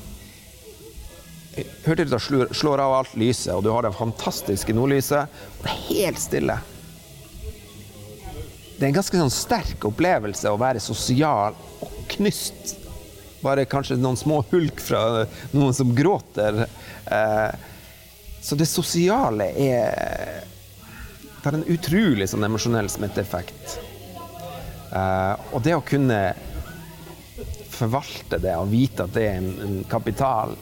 Hurtigruta 1.86 2.20
slår, 2.20 2.54
slår 2.56 2.80
av 2.80 2.94
alt 2.96 3.16
lyset, 3.20 3.52
og 3.54 3.64
du 3.66 3.72
har 3.74 3.84
det 3.84 3.92
fantastiske 3.98 4.74
nordlyset, 4.74 5.28
og 5.60 5.66
det 5.66 5.72
er 5.74 5.82
helt 5.90 6.22
stille. 6.24 6.56
Det 8.78 8.86
er 8.86 8.88
en 8.88 8.96
ganske 8.96 9.20
sånn 9.20 9.34
sterk 9.36 9.84
opplevelse 9.90 10.50
å 10.50 10.60
være 10.62 10.82
sosial 10.82 11.58
og 11.84 11.98
knyst. 12.16 12.78
Bare 13.44 13.68
kanskje 13.70 14.00
noen 14.00 14.18
små 14.18 14.40
hulk 14.54 14.80
fra 14.82 15.26
noen 15.52 15.76
som 15.76 15.92
gråter. 15.98 16.64
Eh, 17.12 17.68
så 18.42 18.58
det 18.58 18.66
sosiale 18.66 19.52
er 19.54 20.44
Det 21.42 21.44
har 21.50 21.58
en 21.58 21.70
utrolig 21.74 22.28
sånn 22.30 22.44
emosjonell 22.46 22.90
smitteeffekt. 22.90 23.80
Eh, 24.94 25.34
og 25.54 25.64
det 25.66 25.74
å 25.74 25.82
kunne 25.82 26.20
forvalte 27.72 28.38
det 28.42 28.54
og 28.60 28.70
vite 28.70 29.08
at 29.08 29.16
det 29.16 29.24
er 29.26 29.40
en, 29.40 29.52
en 29.66 29.78
kapital 29.90 30.54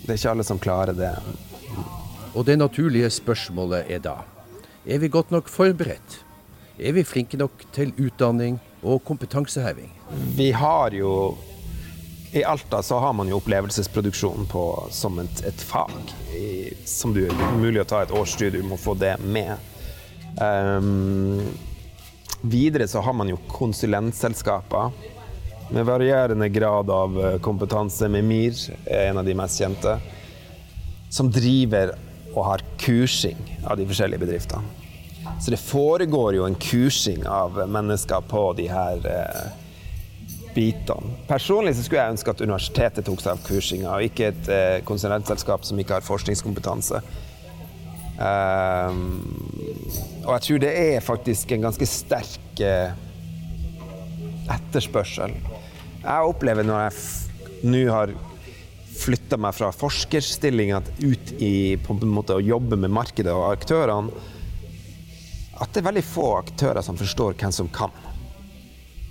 Det 0.00 0.14
er 0.14 0.16
ikke 0.16 0.32
alle 0.32 0.46
som 0.48 0.60
klarer 0.62 0.96
det. 0.96 1.12
Og 2.32 2.46
det 2.48 2.56
naturlige 2.56 3.10
spørsmålet 3.12 3.90
er 3.92 4.00
da 4.04 4.20
er 4.86 4.98
vi 4.98 5.08
godt 5.12 5.30
nok 5.30 5.48
forberedt? 5.52 6.22
Er 6.80 6.94
vi 6.96 7.04
flinke 7.04 7.36
nok 7.36 7.66
til 7.76 7.92
utdanning 8.00 8.56
og 8.80 9.02
kompetanseheving? 9.04 9.90
Vi 10.38 10.50
har 10.56 10.94
jo 10.96 11.36
I 12.32 12.44
Alta 12.44 12.82
så 12.82 12.98
har 12.98 13.12
man 13.12 13.28
jo 13.28 13.36
opplevelsesproduksjon 13.40 14.46
på, 14.46 14.64
som 14.90 15.18
et, 15.18 15.42
et 15.46 15.60
fag. 15.60 16.14
I, 16.36 16.74
som 16.86 17.14
du 17.14 17.24
er 17.26 17.56
mulig 17.58 17.82
å 17.82 17.88
ta 17.90 18.04
et 18.04 18.12
årsstudium 18.14 18.70
og 18.70 18.78
få 18.78 18.94
det 18.94 19.16
med. 19.24 19.56
Um, 20.38 21.42
videre 22.40 22.86
så 22.88 23.02
har 23.02 23.16
man 23.18 23.32
jo 23.32 23.40
konsulentselskaper 23.50 24.92
med 25.70 25.86
varierende 25.86 26.48
grad 26.48 26.90
av 26.90 27.18
eh, 27.24 27.38
kompetanse. 27.42 28.08
Mimir 28.08 28.54
er 28.86 29.10
en 29.10 29.20
av 29.20 29.26
de 29.26 29.34
mest 29.38 29.58
kjente. 29.58 29.96
Som 31.10 31.30
driver 31.34 31.96
og 32.30 32.44
har 32.46 32.64
kursing 32.78 33.38
av 33.66 33.78
de 33.78 33.86
forskjellige 33.86 34.22
bedriftene. 34.22 34.78
Så 35.42 35.50
det 35.50 35.60
foregår 35.62 36.38
jo 36.38 36.46
en 36.46 36.58
kursing 36.58 37.26
av 37.26 37.58
mennesker 37.68 38.22
på 38.30 38.44
de 38.58 38.66
her 38.70 39.06
eh, 39.06 39.59
bitene. 40.54 41.16
Personlig 41.28 41.76
så 41.76 41.84
skulle 41.86 42.04
jeg 42.04 42.16
ønske 42.16 42.34
at 42.34 42.42
universitetet 42.44 43.06
tok 43.06 43.22
seg 43.22 43.34
av 43.34 43.42
kursinga, 43.46 43.90
og 43.96 44.06
ikke 44.06 44.30
et 44.32 44.50
eh, 44.52 44.78
konsulentselskap 44.88 45.66
som 45.68 45.80
ikke 45.80 45.98
har 45.98 46.06
forskningskompetanse. 46.06 47.02
Um, 48.20 49.22
og 50.26 50.34
jeg 50.34 50.42
tror 50.44 50.58
det 50.60 50.72
er 50.76 51.04
faktisk 51.04 51.54
en 51.54 51.62
ganske 51.64 51.86
sterk 51.88 52.60
eh, 52.60 52.92
etterspørsel. 54.52 55.32
Jeg 56.02 56.28
opplever 56.28 56.66
når 56.66 56.82
jeg 56.84 57.70
nå 57.70 57.86
har 57.88 58.12
flytta 59.00 59.38
meg 59.40 59.56
fra 59.56 59.70
forskerstillinga 59.72 60.82
ut 61.00 61.32
i 61.40 61.78
på 61.80 61.96
en 61.96 62.12
måte 62.12 62.36
å 62.36 62.44
jobbe 62.44 62.76
med 62.80 62.92
markedet 62.92 63.32
og 63.32 63.48
aktørene, 63.54 64.12
at 65.60 65.72
det 65.72 65.82
er 65.82 65.88
veldig 65.90 66.04
få 66.04 66.26
aktører 66.38 66.84
som 66.84 66.96
forstår 66.96 67.36
hvem 67.40 67.52
som 67.52 67.68
kan. 67.72 67.92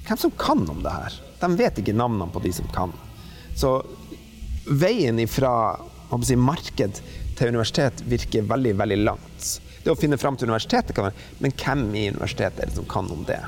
Hvem 0.07 0.17
som 0.17 0.33
kan 0.37 0.63
om 0.69 0.81
det 0.85 0.93
her. 0.93 1.17
De 1.39 1.49
vet 1.59 1.79
ikke 1.81 1.95
navnene 1.95 2.29
på 2.33 2.41
de 2.43 2.51
som 2.53 2.67
kan. 2.73 2.93
Så 3.55 3.77
veien 4.69 5.19
ifra 5.19 5.51
si, 6.25 6.35
marked 6.35 7.01
til 7.37 7.51
universitet 7.53 8.03
virker 8.09 8.47
veldig, 8.47 8.75
veldig 8.79 8.99
langt. 9.03 9.49
Det 9.83 9.91
å 9.93 9.99
finne 9.99 10.19
fram 10.19 10.35
til 10.37 10.49
universitetet 10.49 10.95
kan 10.95 11.07
være 11.07 11.43
Men 11.43 11.53
hvem 11.55 11.83
i 11.95 12.09
universitetet 12.11 12.59
er 12.63 12.71
det 12.71 12.75
som 12.75 12.87
kan 12.89 13.07
om 13.13 13.23
det? 13.27 13.39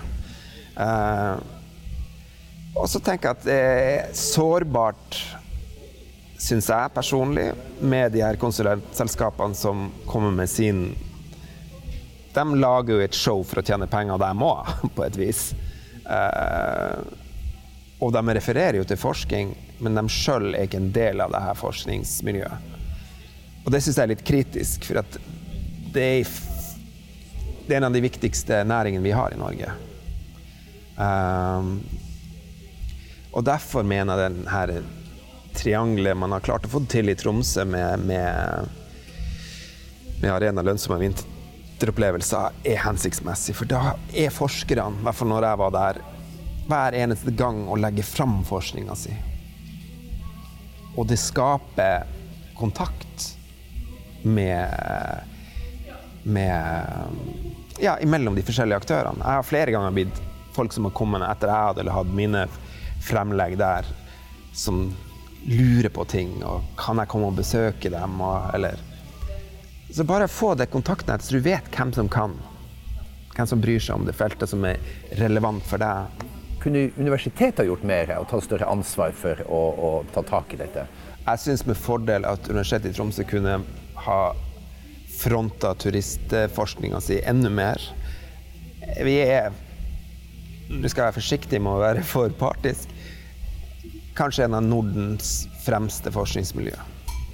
Uh, 0.78 1.38
og 2.80 2.88
så 2.88 3.02
tenker 3.04 3.28
jeg 3.30 3.38
at 3.38 3.46
det 3.46 3.58
er 3.60 4.14
sårbart, 4.16 5.18
syns 6.40 6.70
jeg 6.72 6.94
personlig, 6.96 7.50
med 7.84 8.16
de 8.16 8.24
her 8.24 8.40
konsulentselskapene 8.42 9.58
som 9.58 9.90
kommer 10.08 10.32
med 10.34 10.50
sin 10.50 10.94
De 12.32 12.46
lager 12.56 12.96
jo 12.96 13.04
et 13.04 13.18
show 13.18 13.44
for 13.44 13.60
å 13.60 13.66
tjene 13.68 13.90
penger, 13.92 14.22
de 14.22 14.32
må, 14.40 14.54
på 14.96 15.04
et 15.04 15.20
vis. 15.20 15.50
Uh, 16.08 17.04
og 18.02 18.14
de 18.16 18.22
refererer 18.34 18.80
jo 18.80 18.86
til 18.88 18.98
forskning, 18.98 19.54
men 19.86 19.98
de 19.98 20.04
sjøl 20.10 20.56
er 20.56 20.66
ikke 20.66 20.80
en 20.82 20.94
del 20.96 21.22
av 21.22 21.34
det 21.34 21.42
her 21.44 21.58
forskningsmiljøet. 21.60 22.72
Og 23.62 23.70
det 23.74 23.82
syns 23.84 24.00
jeg 24.00 24.08
er 24.08 24.14
litt 24.16 24.26
kritisk, 24.26 24.88
for 24.90 25.04
at 25.04 25.18
det 25.94 26.06
er, 26.18 26.32
det 27.68 27.76
er 27.76 27.78
en 27.78 27.90
av 27.92 27.94
de 27.94 28.02
viktigste 28.02 28.64
næringene 28.66 29.06
vi 29.06 29.14
har 29.14 29.36
i 29.36 29.38
Norge. 29.38 29.74
Um, 30.98 31.76
og 33.32 33.46
derfor 33.48 33.86
mener 33.88 34.18
jeg 34.18 34.34
den 34.34 34.50
her 34.50 34.74
triangelet 35.56 36.18
man 36.18 36.34
har 36.36 36.44
klart 36.44 36.66
å 36.66 36.72
få 36.72 36.82
til 36.90 37.12
i 37.12 37.16
Tromsø 37.18 37.64
med, 37.68 38.08
med, 38.08 38.72
med 40.24 40.32
Arena 40.32 40.64
lønnsomme 40.66 41.00
vinteropplevelser, 41.04 42.58
er 42.66 42.82
hensiktsmessig. 42.86 43.56
For 43.60 43.70
da 43.70 43.94
er 44.10 44.34
forskerne, 44.34 44.90
i 44.98 45.06
hvert 45.06 45.20
fall 45.20 45.32
når 45.32 45.48
jeg 45.52 45.62
var 45.62 45.78
der, 45.78 46.02
hver 46.72 46.96
eneste 46.96 47.34
gang 47.36 47.66
å 47.68 47.78
legge 47.80 48.06
fram 48.08 48.42
forskninga 48.48 48.96
si. 48.96 49.14
Og 50.96 51.08
det 51.08 51.20
skaper 51.20 52.08
kontakt 52.58 53.38
med, 54.24 54.70
med 56.24 56.64
ja, 57.82 57.96
imellom 58.00 58.36
de 58.36 58.44
forskjellige 58.46 58.84
aktørene. 58.84 59.24
Jeg 59.24 59.40
har 59.40 59.48
flere 59.48 59.74
ganger 59.74 59.96
blitt 59.96 60.22
folk 60.56 60.74
som 60.74 60.88
har 60.88 60.96
kommet 60.96 61.24
etter 61.26 61.52
jeg 61.52 61.72
hadde 61.72 61.96
hatt 61.96 62.14
mine 62.16 62.46
fremlegg 63.02 63.58
der 63.60 63.88
som 64.54 64.92
lurer 65.48 65.90
på 65.90 66.06
ting, 66.06 66.36
og 66.46 66.68
kan 66.78 67.00
jeg 67.02 67.10
komme 67.10 67.32
og 67.32 67.40
besøke 67.40 67.90
dem, 67.90 68.20
og, 68.22 68.52
eller 68.54 68.78
Så 69.92 70.04
bare 70.08 70.28
få 70.28 70.54
det 70.56 70.70
kontaktnettet, 70.72 71.26
så 71.26 71.36
du 71.36 71.44
vet 71.44 71.66
hvem 71.76 71.90
som 71.94 72.08
kan. 72.10 72.38
Hvem 73.36 73.48
som 73.48 73.62
bryr 73.64 73.80
seg 73.80 73.98
om 73.98 74.06
det 74.08 74.16
feltet 74.16 74.48
som 74.48 74.64
er 74.64 74.80
relevant 75.20 75.66
for 75.68 75.82
deg. 75.82 76.22
Kunne 76.62 76.90
universitetet 76.98 77.66
gjort 77.66 77.84
mer 77.88 78.12
og 78.20 78.28
tatt 78.30 78.46
større 78.46 78.70
ansvar 78.70 79.16
for 79.18 79.40
å, 79.50 79.62
å 79.74 79.92
ta 80.14 80.22
tak 80.28 80.54
i 80.54 80.60
dette? 80.62 80.86
Jeg 81.26 81.42
syns 81.42 81.66
med 81.66 81.78
fordel 81.78 82.26
at 82.30 82.46
Universitetet 82.50 82.92
i 82.92 82.98
Tromsø 82.98 83.26
kunne 83.30 83.60
ha 84.06 84.22
fronta 85.22 85.74
turistforskninga 85.78 87.02
si 87.02 87.20
enda 87.26 87.50
mer. 87.50 87.82
Vi 89.02 89.18
er 89.26 89.52
Nå 90.72 90.88
skal 90.88 91.02
jeg 91.02 91.08
være 91.10 91.18
forsiktig 91.18 91.60
med 91.60 91.74
å 91.74 91.82
være 91.82 92.04
for 92.08 92.32
partisk. 92.40 92.94
Kanskje 94.16 94.46
en 94.46 94.56
av 94.56 94.64
Nordens 94.64 95.50
fremste 95.66 96.14
forskningsmiljø 96.16 96.78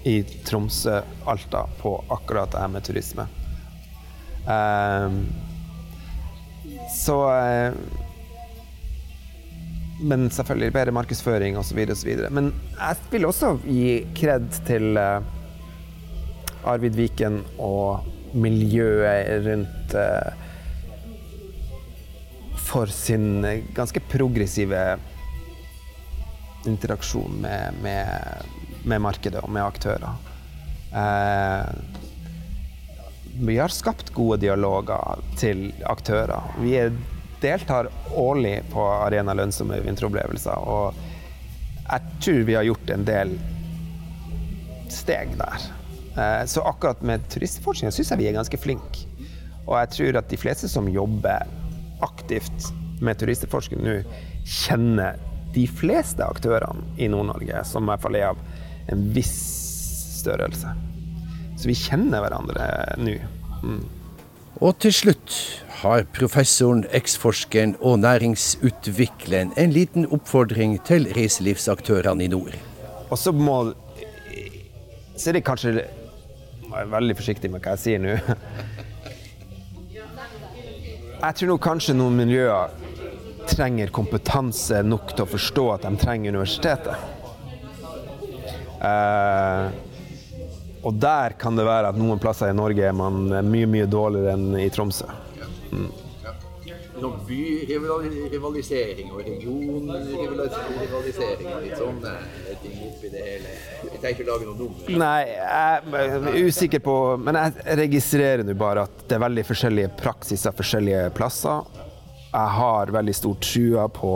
i 0.09 0.15
Tromsø, 0.47 1.03
Alta, 1.29 1.67
på 1.77 1.91
akkurat 2.15 2.49
det 2.55 2.63
her 2.63 2.71
med 2.73 2.87
turisme. 2.87 3.27
Um, 4.47 5.19
så 6.95 7.19
uh, 7.29 7.77
Men 9.99 10.29
selvfølgelig 10.29 10.73
bedre 10.75 10.93
markedsføring 10.93 11.57
osv. 11.57 11.79
Men 12.29 12.51
jeg 12.77 12.95
vil 13.11 13.25
også 13.25 13.55
gi 13.65 14.05
kred 14.17 14.45
til 14.67 14.97
uh, 14.99 15.23
Arvid 16.67 16.97
Viken 16.99 17.41
og 17.57 18.05
miljøet 18.37 19.47
rundt 19.47 19.95
uh, 19.97 20.45
for 22.67 22.91
sin 22.91 23.41
ganske 23.73 24.03
progressive 24.11 24.97
interaksjon 26.67 27.41
med, 27.41 27.73
med, 27.81 28.07
med 28.83 29.01
markedet 29.01 29.41
og 29.43 29.49
med 29.49 29.63
aktører. 29.63 30.17
Eh, 30.93 31.65
vi 33.39 33.57
har 33.57 33.67
skapt 33.67 34.09
gode 34.13 34.39
dialoger 34.41 35.21
til 35.37 35.69
aktører. 35.85 36.41
Vi 36.59 36.75
deltar 37.41 37.89
årlig 38.15 38.61
på 38.71 38.81
Arena 38.81 39.35
lønnsomme 39.37 39.79
vinteropplevelser, 39.85 40.67
og 40.67 40.95
jeg 41.87 42.17
tror 42.23 42.41
vi 42.47 42.55
har 42.57 42.67
gjort 42.67 42.89
en 42.93 43.05
del 43.07 43.35
steg 44.91 45.35
der. 45.39 45.67
Eh, 46.17 46.45
så 46.45 46.63
akkurat 46.67 47.01
med 47.05 47.27
turistforskning 47.31 47.93
syns 47.93 48.11
jeg 48.11 48.21
vi 48.21 48.27
er 48.29 48.35
ganske 48.35 48.59
flinke. 48.59 49.05
Og 49.67 49.75
jeg 49.81 49.93
tror 49.95 50.19
at 50.21 50.29
de 50.31 50.39
fleste 50.39 50.69
som 50.71 50.87
jobber 50.91 51.47
aktivt 52.05 52.69
med 53.03 53.19
turistforskning 53.19 53.83
nå, 53.83 53.97
kjenner 54.47 55.19
de 55.55 55.65
fleste 55.69 56.23
aktørene 56.23 56.83
i 57.01 57.09
Nord-Norge, 57.11 57.63
som 57.67 57.85
i 57.85 57.91
hvert 57.91 58.03
fall 58.03 58.17
er 58.19 58.31
av 58.31 58.41
en 58.91 59.03
viss 59.15 59.37
størrelse. 60.21 60.71
Så 61.57 61.69
vi 61.69 61.77
kjenner 61.77 62.23
hverandre 62.23 62.67
nå. 63.01 63.15
Mm. 63.63 63.83
Og 64.61 64.77
til 64.81 64.93
slutt 64.95 65.37
har 65.81 66.05
professoren, 66.15 66.85
eksforskeren 66.95 67.75
og 67.85 67.99
næringsutvikleren 68.01 69.53
en 69.61 69.73
liten 69.75 70.07
oppfordring 70.09 70.77
til 70.87 71.05
reiselivsaktørene 71.13 72.25
i 72.25 72.31
nord. 72.33 72.55
Og 73.09 73.17
så 73.17 73.31
må 73.31 73.73
Så 75.17 75.29
er 75.29 75.33
det 75.33 75.45
kanskje 75.45 75.71
Jeg 75.73 76.81
er 76.81 76.89
veldig 76.91 77.15
forsiktig 77.15 77.49
med 77.51 77.61
hva 77.63 77.73
jeg 77.73 77.79
sier 77.79 77.99
nå. 78.01 78.17
Jeg 81.17 81.35
tror 81.35 81.49
nok 81.49 81.61
kanskje 81.63 81.95
noen 81.97 82.19
miljøer 82.19 82.73
trenger 83.47 83.93
kompetanse 83.95 84.83
nok 84.83 85.15
til 85.15 85.23
å 85.23 85.31
forstå 85.31 85.63
at 85.73 85.85
de 85.87 85.97
trenger 85.97 86.35
universitetet. 86.35 86.97
Eh, 88.77 89.63
og 90.85 90.99
der 91.01 91.33
kan 91.39 91.57
det 91.57 91.65
være 91.65 91.89
at 91.89 91.97
noen 91.97 92.21
plasser 92.21 92.51
i 92.51 92.57
Norge 92.57 92.85
er 92.85 92.93
man 92.93 93.25
mye, 93.47 93.65
mye 93.65 93.87
dårligere 93.89 94.35
enn 94.35 94.59
i 94.61 94.69
Tromsø. 94.69 95.07
Mm. 95.71 95.91
Sånn 96.97 97.19
byrivalisering 97.27 99.11
og 99.13 99.19
regionrivalisering 99.21 101.51
og 101.53 101.61
litt 101.63 101.77
sånne 101.77 102.13
ting 102.63 102.77
oppi 102.87 103.07
det 103.13 103.21
hele. 103.23 103.49
Jeg 103.85 103.99
tenker 104.01 104.15
ikke 104.15 104.25
lage 104.27 104.45
noe 104.47 104.57
nummer. 104.57 104.89
Nei, 105.03 105.23
jeg 105.29 106.01
er 106.01 106.07
usikker 106.47 106.81
på 106.83 106.95
Men 107.21 107.33
jeg 107.39 107.49
registrerer 107.83 108.43
nå 108.47 108.53
bare 108.57 108.79
at 108.89 108.95
det 109.05 109.13
er 109.15 109.21
veldig 109.23 109.45
forskjellige 109.47 109.89
praksiser 109.99 110.51
forskjellige 110.57 111.03
plasser. 111.17 111.57
Jeg 112.33 112.49
har 112.57 112.83
veldig 112.97 113.15
stor 113.15 113.35
trua 113.45 113.83
på 113.93 114.11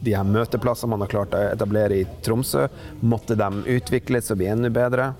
de 0.00 0.14
her 0.16 0.24
møteplassene 0.24 0.90
man 0.92 1.00
har 1.04 1.10
klart 1.12 1.34
å 1.36 1.38
etablere 1.50 1.94
i 2.02 2.06
Tromsø. 2.24 2.68
Måtte 3.00 3.34
de 3.36 3.50
utvikles 3.78 4.30
og 4.30 4.36
bli 4.40 4.46
enda 4.52 4.70
bedre. 4.72 5.12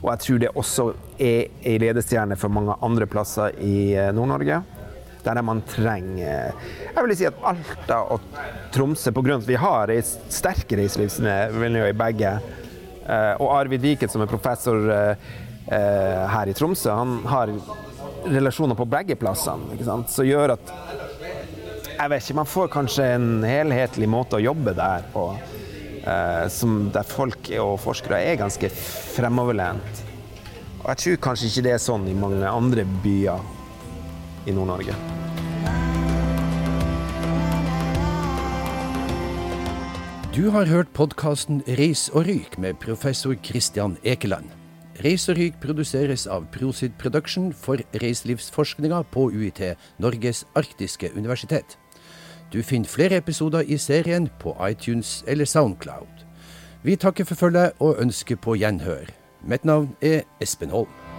Og 0.00 0.08
jeg 0.12 0.20
tror 0.26 0.38
det 0.42 0.56
også 0.56 0.84
er 1.20 1.40
ei 1.66 1.78
ledestjerne 1.80 2.36
for 2.40 2.48
mange 2.52 2.74
andre 2.84 3.06
plasser 3.10 3.48
i 3.62 3.94
eh, 3.94 4.12
Nord-Norge 4.16 4.62
der 5.24 5.42
man 5.44 5.62
trenger 5.68 6.52
Jeg 6.94 7.04
vil 7.04 7.16
si 7.16 7.28
at 7.28 7.44
Alta 7.46 8.00
og 8.14 8.24
Tromsø, 8.74 9.12
pga. 9.12 9.36
at 9.36 9.46
vi 9.48 9.58
har 9.58 9.90
reis, 9.90 10.14
sterke 10.30 10.78
reiselivsmiljø 10.78 11.88
i 11.90 11.96
begge, 11.98 12.34
eh, 13.04 13.32
og 13.40 13.54
Arvid 13.56 13.82
Viket, 13.82 14.12
som 14.12 14.22
er 14.22 14.30
professor 14.30 14.90
eh, 14.94 15.30
eh, 15.66 16.26
her 16.34 16.50
i 16.50 16.54
Tromsø, 16.56 16.90
han 16.94 17.20
har 17.26 17.52
relasjoner 18.30 18.78
på 18.78 18.86
begge 18.90 19.16
plassene, 19.18 19.78
som 19.84 20.26
gjør 20.26 20.56
at 20.56 20.74
jeg 22.00 22.08
vet 22.08 22.24
ikke, 22.24 22.36
Man 22.38 22.48
får 22.48 22.68
kanskje 22.72 23.06
en 23.14 23.42
helhetlig 23.44 24.06
måte 24.08 24.38
å 24.38 24.40
jobbe 24.40 24.72
der 24.72 25.02
på, 25.12 25.24
der 26.00 27.04
folk 27.04 27.50
og 27.60 27.74
forskere 27.82 28.22
er 28.24 28.38
ganske 28.40 28.70
fremoverlent. 28.72 30.00
Og 30.80 30.88
jeg 30.94 31.00
tror 31.02 31.18
kanskje 31.26 31.50
ikke 31.50 31.64
det 31.66 31.74
er 31.74 31.82
sånn 31.82 32.06
i 32.08 32.16
mange 32.16 32.48
andre 32.48 32.86
byer 33.04 33.59
i 34.46 34.54
Nord-Norge. 34.56 34.94
Du 40.36 40.50
har 40.50 40.64
hørt 40.64 40.88
podkasten 40.94 41.62
Reis 41.66 42.08
og 42.14 42.26
ryk 42.28 42.58
med 42.58 42.74
professor 42.80 43.34
Christian 43.44 43.96
Ekeland. 44.04 44.46
Reis 45.04 45.28
og 45.28 45.36
ryk 45.36 45.58
produseres 45.60 46.26
av 46.26 46.46
Prosid 46.54 46.94
Production 46.98 47.52
for 47.52 47.82
reiselivsforskninga 48.02 49.02
på 49.12 49.26
UiT, 49.34 49.60
Norges 49.98 50.44
arktiske 50.54 51.10
universitet. 51.16 51.78
Du 52.52 52.62
finner 52.62 52.88
flere 52.88 53.16
episoder 53.16 53.60
i 53.66 53.78
serien 53.78 54.30
på 54.40 54.56
iTunes 54.70 55.24
eller 55.26 55.44
Soundcloud. 55.44 56.26
Vi 56.82 56.96
takker 56.96 57.24
for 57.24 57.34
følget 57.34 57.72
og 57.78 58.00
ønsker 58.00 58.36
på 58.36 58.54
gjenhør. 58.54 59.10
Mitt 59.44 59.64
navn 59.64 59.96
er 60.02 60.22
Espen 60.40 60.70
Holm. 60.70 61.09